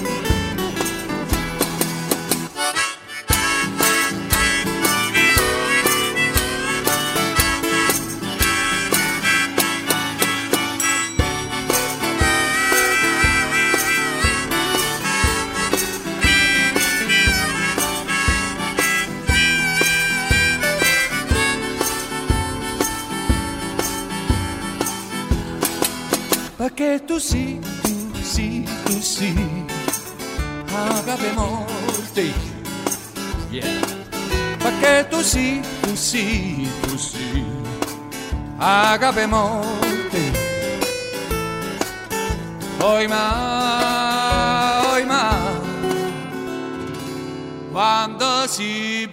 [26.77, 29.33] Perché tu sì, tu sì, tu sì,
[30.75, 32.33] agape morte.
[33.51, 33.65] Yeah.
[34.59, 37.45] Perché tu sì, tu sì, tu sì,
[38.57, 40.33] agape morte.
[42.81, 45.39] Oi ma, oi ma,
[47.71, 49.09] quando si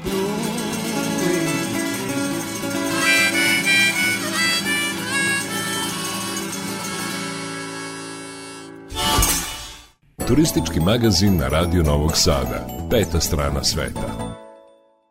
[10.32, 12.68] Turistički magazin na Radio Novog Sada.
[12.90, 14.36] Peta strana sveta.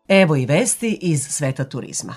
[0.09, 2.15] Evo i vesti iz sveta turizma.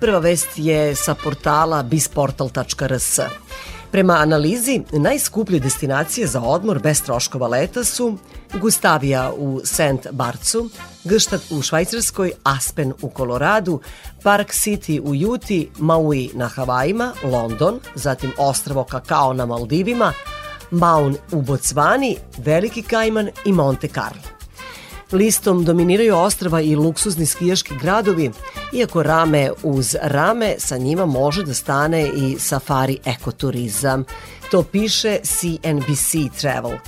[0.00, 3.20] Prva vest je sa portala bisportal.rs.
[3.90, 8.18] Prema analizi, najskuplje destinacije za odmor bez troškova leta su
[8.54, 10.10] Gustavija u St.
[10.10, 10.68] Barcu,
[11.04, 13.80] Gštat u Švajcarskoj, Aspen u Koloradu,
[14.22, 20.12] Park City u Juti, Maui na Havajima, London, zatim ostravo Kakao na Maldivima,
[20.70, 24.22] Maun u Bocvani, Veliki Kajman i Monte Carlo.
[25.12, 28.30] Listom dominiraju ostrava i luksuzni skijaški gradovi,
[28.72, 34.04] iako rame uz rame sa njima može da stane i safari ekoturizam.
[34.50, 36.78] To piše CNBC Travel.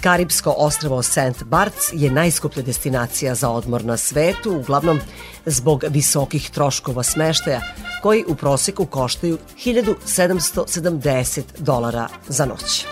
[0.00, 1.44] Karibsko ostravo St.
[1.44, 5.00] Barts je najskuplja destinacija za odmor na svetu, uglavnom
[5.46, 7.60] zbog visokih troškova smeštaja,
[8.02, 12.86] koji u proseku koštaju 1770 dolara za noć.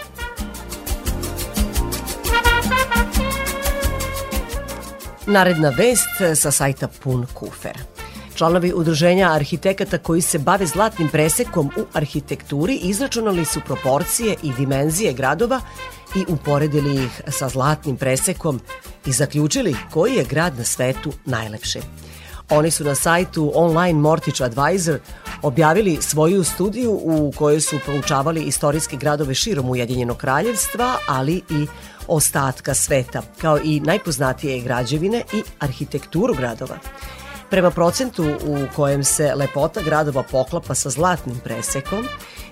[5.26, 7.95] Naredna vest sa sajta Pun Kufer.
[8.36, 15.12] Članovi udruženja arhitekata koji se bave zlatnim presekom u arhitekturi izračunali su proporcije i dimenzije
[15.12, 15.60] gradova
[16.16, 18.60] i uporedili ih sa zlatnim presekom
[19.06, 21.80] i zaključili koji je grad na svetu najlepši.
[22.50, 24.98] Oni su na sajtu Online Mortgage Advisor
[25.42, 31.66] objavili svoju studiju u kojoj su proučavali istorijske gradove širom Ujedinjenog kraljevstva, ali i
[32.06, 36.78] ostatka sveta, kao i najpoznatije građevine i arhitekturu gradova.
[37.50, 42.04] Prema procentu u kojem se lepota gradova poklapa sa zlatnim presekom,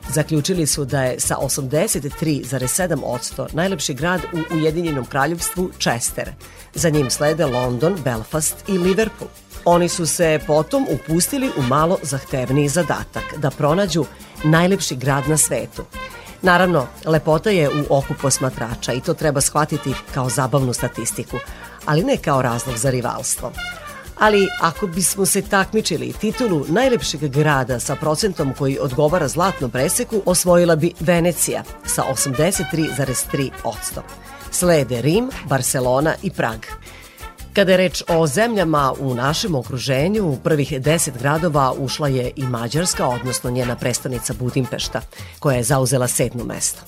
[0.08, 6.32] zaključili su da je sa 83,7% najlepši grad u Ujedinjenom kraljevstvu Chester.
[6.74, 9.30] Za njim slede London, Belfast i Liverpool.
[9.64, 14.04] Oni su se potom upustili u malo zahtevniji zadatak da pronađu
[14.44, 15.84] najlepši grad na svetu.
[16.42, 21.36] Naravno, lepota je u oku posmatrača i to treba shvatiti kao zabavnu statistiku,
[21.84, 23.52] ali ne kao razlog za rivalstvo.
[24.24, 30.76] Ali ako bismo se takmičili titulu najlepšeg grada sa procentom koji odgovara zlatnom preseku, osvojila
[30.76, 33.50] bi Venecija sa 83,3%.
[34.50, 36.60] Slede Rim, Barcelona i Prag.
[37.52, 42.42] Kada je reč o zemljama u našem okruženju, u prvih deset gradova ušla je i
[42.42, 45.00] Mađarska, odnosno njena prestonica Budimpešta,
[45.38, 46.80] koja je zauzela sedmo mesto.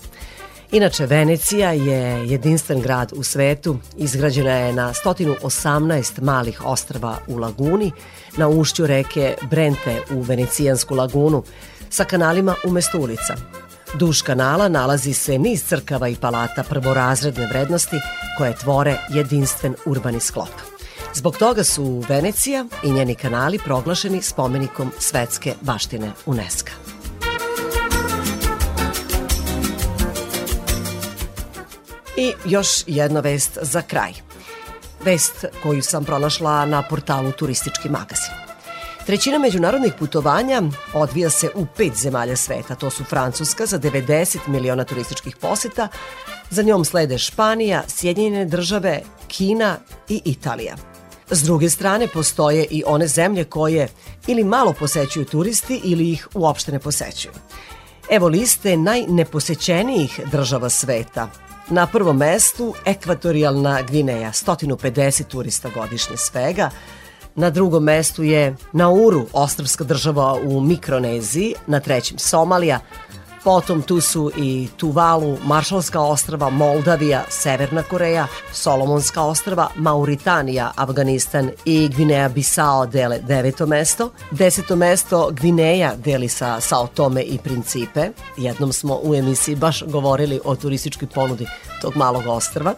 [0.72, 7.92] Inače, Venecija je jedinstven grad u svetu, izgrađena je na 118 malih ostrava u laguni,
[8.36, 11.42] na ušću reke Brente u Venecijansku lagunu,
[11.90, 13.36] sa kanalima umesto ulica.
[13.94, 17.96] Duž kanala nalazi se niz crkava i palata prvorazredne vrednosti
[18.38, 20.76] koje tvore jedinstven urbani sklop.
[21.14, 26.95] Zbog toga su Venecija i njeni kanali proglašeni spomenikom svetske baštine UNESCO.
[32.16, 34.12] I još jedna vest za kraj.
[35.04, 38.32] Vest koju sam pronašla na portalu Turistički magazin.
[39.06, 40.62] Trećina međunarodnih putovanja
[40.94, 42.74] odvija se u pet zemalja sveta.
[42.74, 45.88] To su Francuska za 90 miliona turističkih poseta,
[46.50, 49.76] za njom slede Španija, Sjedinjene države, Kina
[50.08, 50.76] i Italija.
[51.30, 53.88] S druge strane postoje i one zemlje koje
[54.26, 57.32] ili malo posećuju turisti ili ih uopšte ne posećuju.
[58.10, 61.30] Evo liste najneposećenijih država sveta.
[61.70, 66.70] Na prvom mestu ekvatorijalna Gvineja, 150 turista godišnje svega.
[67.34, 72.80] Na drugom mestu je Nauru, ostrovska država u Mikroneziji, na trećem Somalija,
[73.46, 81.88] Potom tu su i Tuvalu, Maršalska ostrava, Moldavija, Severna Koreja, Solomonska ostrava, Mauritanija, Afganistan i
[81.88, 84.10] Gvineja Bisao dele deveto mesto.
[84.30, 88.08] Deseto mesto Gvineja deli sa Sao Tome i Principe.
[88.36, 91.46] Jednom smo u emisiji baš govorili o turističkoj ponudi
[91.82, 92.74] tog malog ostrva.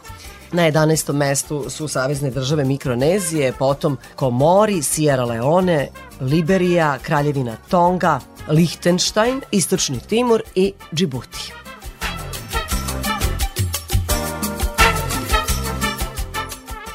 [0.53, 1.12] Na 11.
[1.12, 5.89] mestu su savezne države Mikronezije, potom Komori, Sierra Leone,
[6.20, 11.53] Liberija, Kraljevina Tonga, Lichtenstein, Istočni Timur i Džibuti.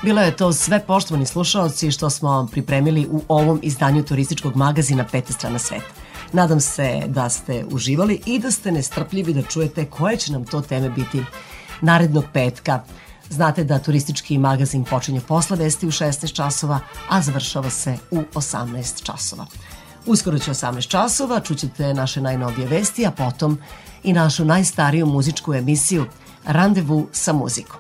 [0.04, 5.06] Bilo je to sve poštovani slušalci što smo vam pripremili u ovom izdanju turističkog magazina
[5.12, 5.86] Peta strana sveta.
[6.32, 10.62] Nadam se da ste uživali i da ste nestrpljivi da čujete koje će nam to
[10.62, 11.24] teme biti
[11.82, 12.82] narednog petka.
[13.30, 16.80] Znate da turistički magazin počinje posle vesti u 16 časova,
[17.10, 19.46] a završava se u 18 časova.
[20.06, 23.60] Uskoro će 18 časova, čućete naše najnovije vesti, a potom
[24.04, 26.06] i našu najstariju muzičku emisiju
[26.46, 27.80] Randevu sa muzikom.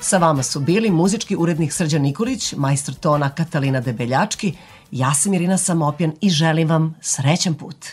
[0.00, 4.54] Sa vama su bili muzički urednik Srđan Nikolić, majstor tona Katalina Debeljački,
[4.90, 7.86] ja sam Irina Samopjan i želim vam srećan put.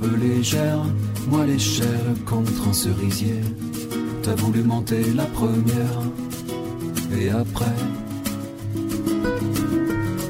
[0.00, 0.84] Légère,
[1.28, 3.40] moi l'échelle contre un cerisier.
[4.22, 6.00] T'as voulu monter la première,
[7.18, 7.76] et après,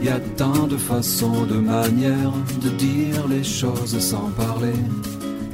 [0.02, 4.80] y a tant de façons, de manières de dire les choses sans parler.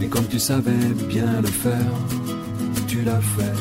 [0.01, 1.95] Mais comme tu savais bien le faire,
[2.87, 3.59] tu l'as fait.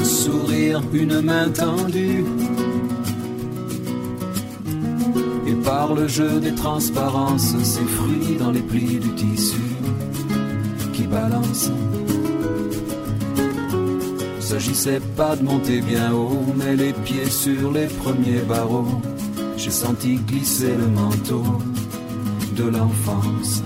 [0.00, 2.24] Un sourire, une main tendue.
[5.64, 9.62] Par le jeu des transparences, ces fruits dans les plis du tissu
[10.92, 11.72] qui balancent.
[14.40, 19.00] S'agissait pas de monter bien haut, mais les pieds sur les premiers barreaux.
[19.56, 21.44] J'ai senti glisser le manteau
[22.54, 23.62] de l'enfance.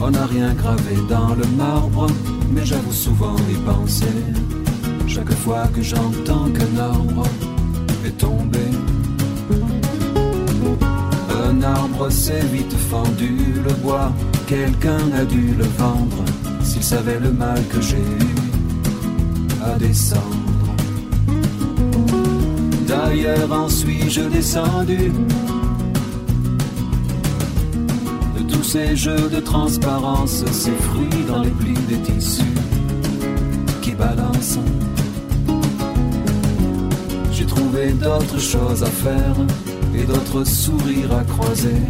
[0.00, 2.06] On n'a rien gravé dans le marbre,
[2.52, 4.06] mais j'avoue souvent y penser.
[5.44, 7.26] Fois que j'entends qu'un arbre
[8.02, 8.66] est tombé.
[11.46, 14.10] Un arbre s'est vite fendu, le bois,
[14.46, 16.24] quelqu'un a dû le vendre.
[16.62, 20.74] S'il savait le mal que j'ai eu à descendre.
[22.88, 25.12] D'ailleurs, en suis-je descendu?
[28.38, 32.54] De tous ces jeux de transparence, ces fruits dans les plis des tissus
[33.82, 34.58] qui balancent.
[37.92, 39.36] D'autres choses à faire
[39.94, 41.82] et d'autres sourires à croiser,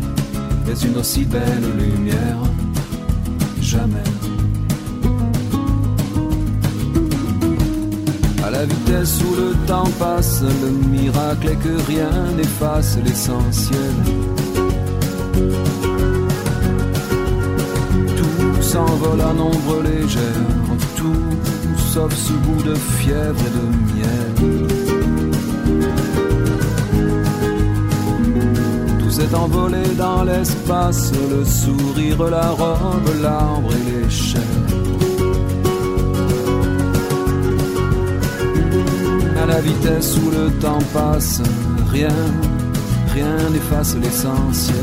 [0.66, 2.38] mais une aussi belle lumière,
[3.60, 4.10] jamais.
[8.44, 13.94] À la vitesse où le temps passe, le miracle est que rien n'efface l'essentiel.
[18.16, 20.22] Tout s'envole à nombre légère,
[20.96, 24.23] tout sauf ce goût de fièvre et de miel.
[29.14, 34.42] Tout s'est envolé dans l'espace, le sourire, la robe, l'arbre et l'échelle.
[39.40, 41.42] À la vitesse où le temps passe,
[41.92, 42.08] rien,
[43.14, 44.74] rien n'efface l'essentiel.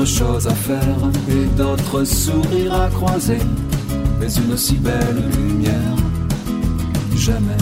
[0.00, 0.96] D'autres choses à faire
[1.28, 3.38] et d'autres sourires à croiser,
[4.18, 5.72] mais une aussi belle lumière,
[7.16, 7.52] jamais.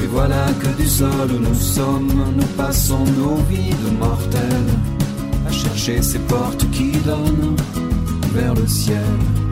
[0.00, 1.08] Et voilà que du sol
[1.40, 4.72] nous sommes, nous passons nos vies de mortels
[5.48, 7.56] à chercher ces portes qui donnent
[8.36, 9.45] vers le ciel.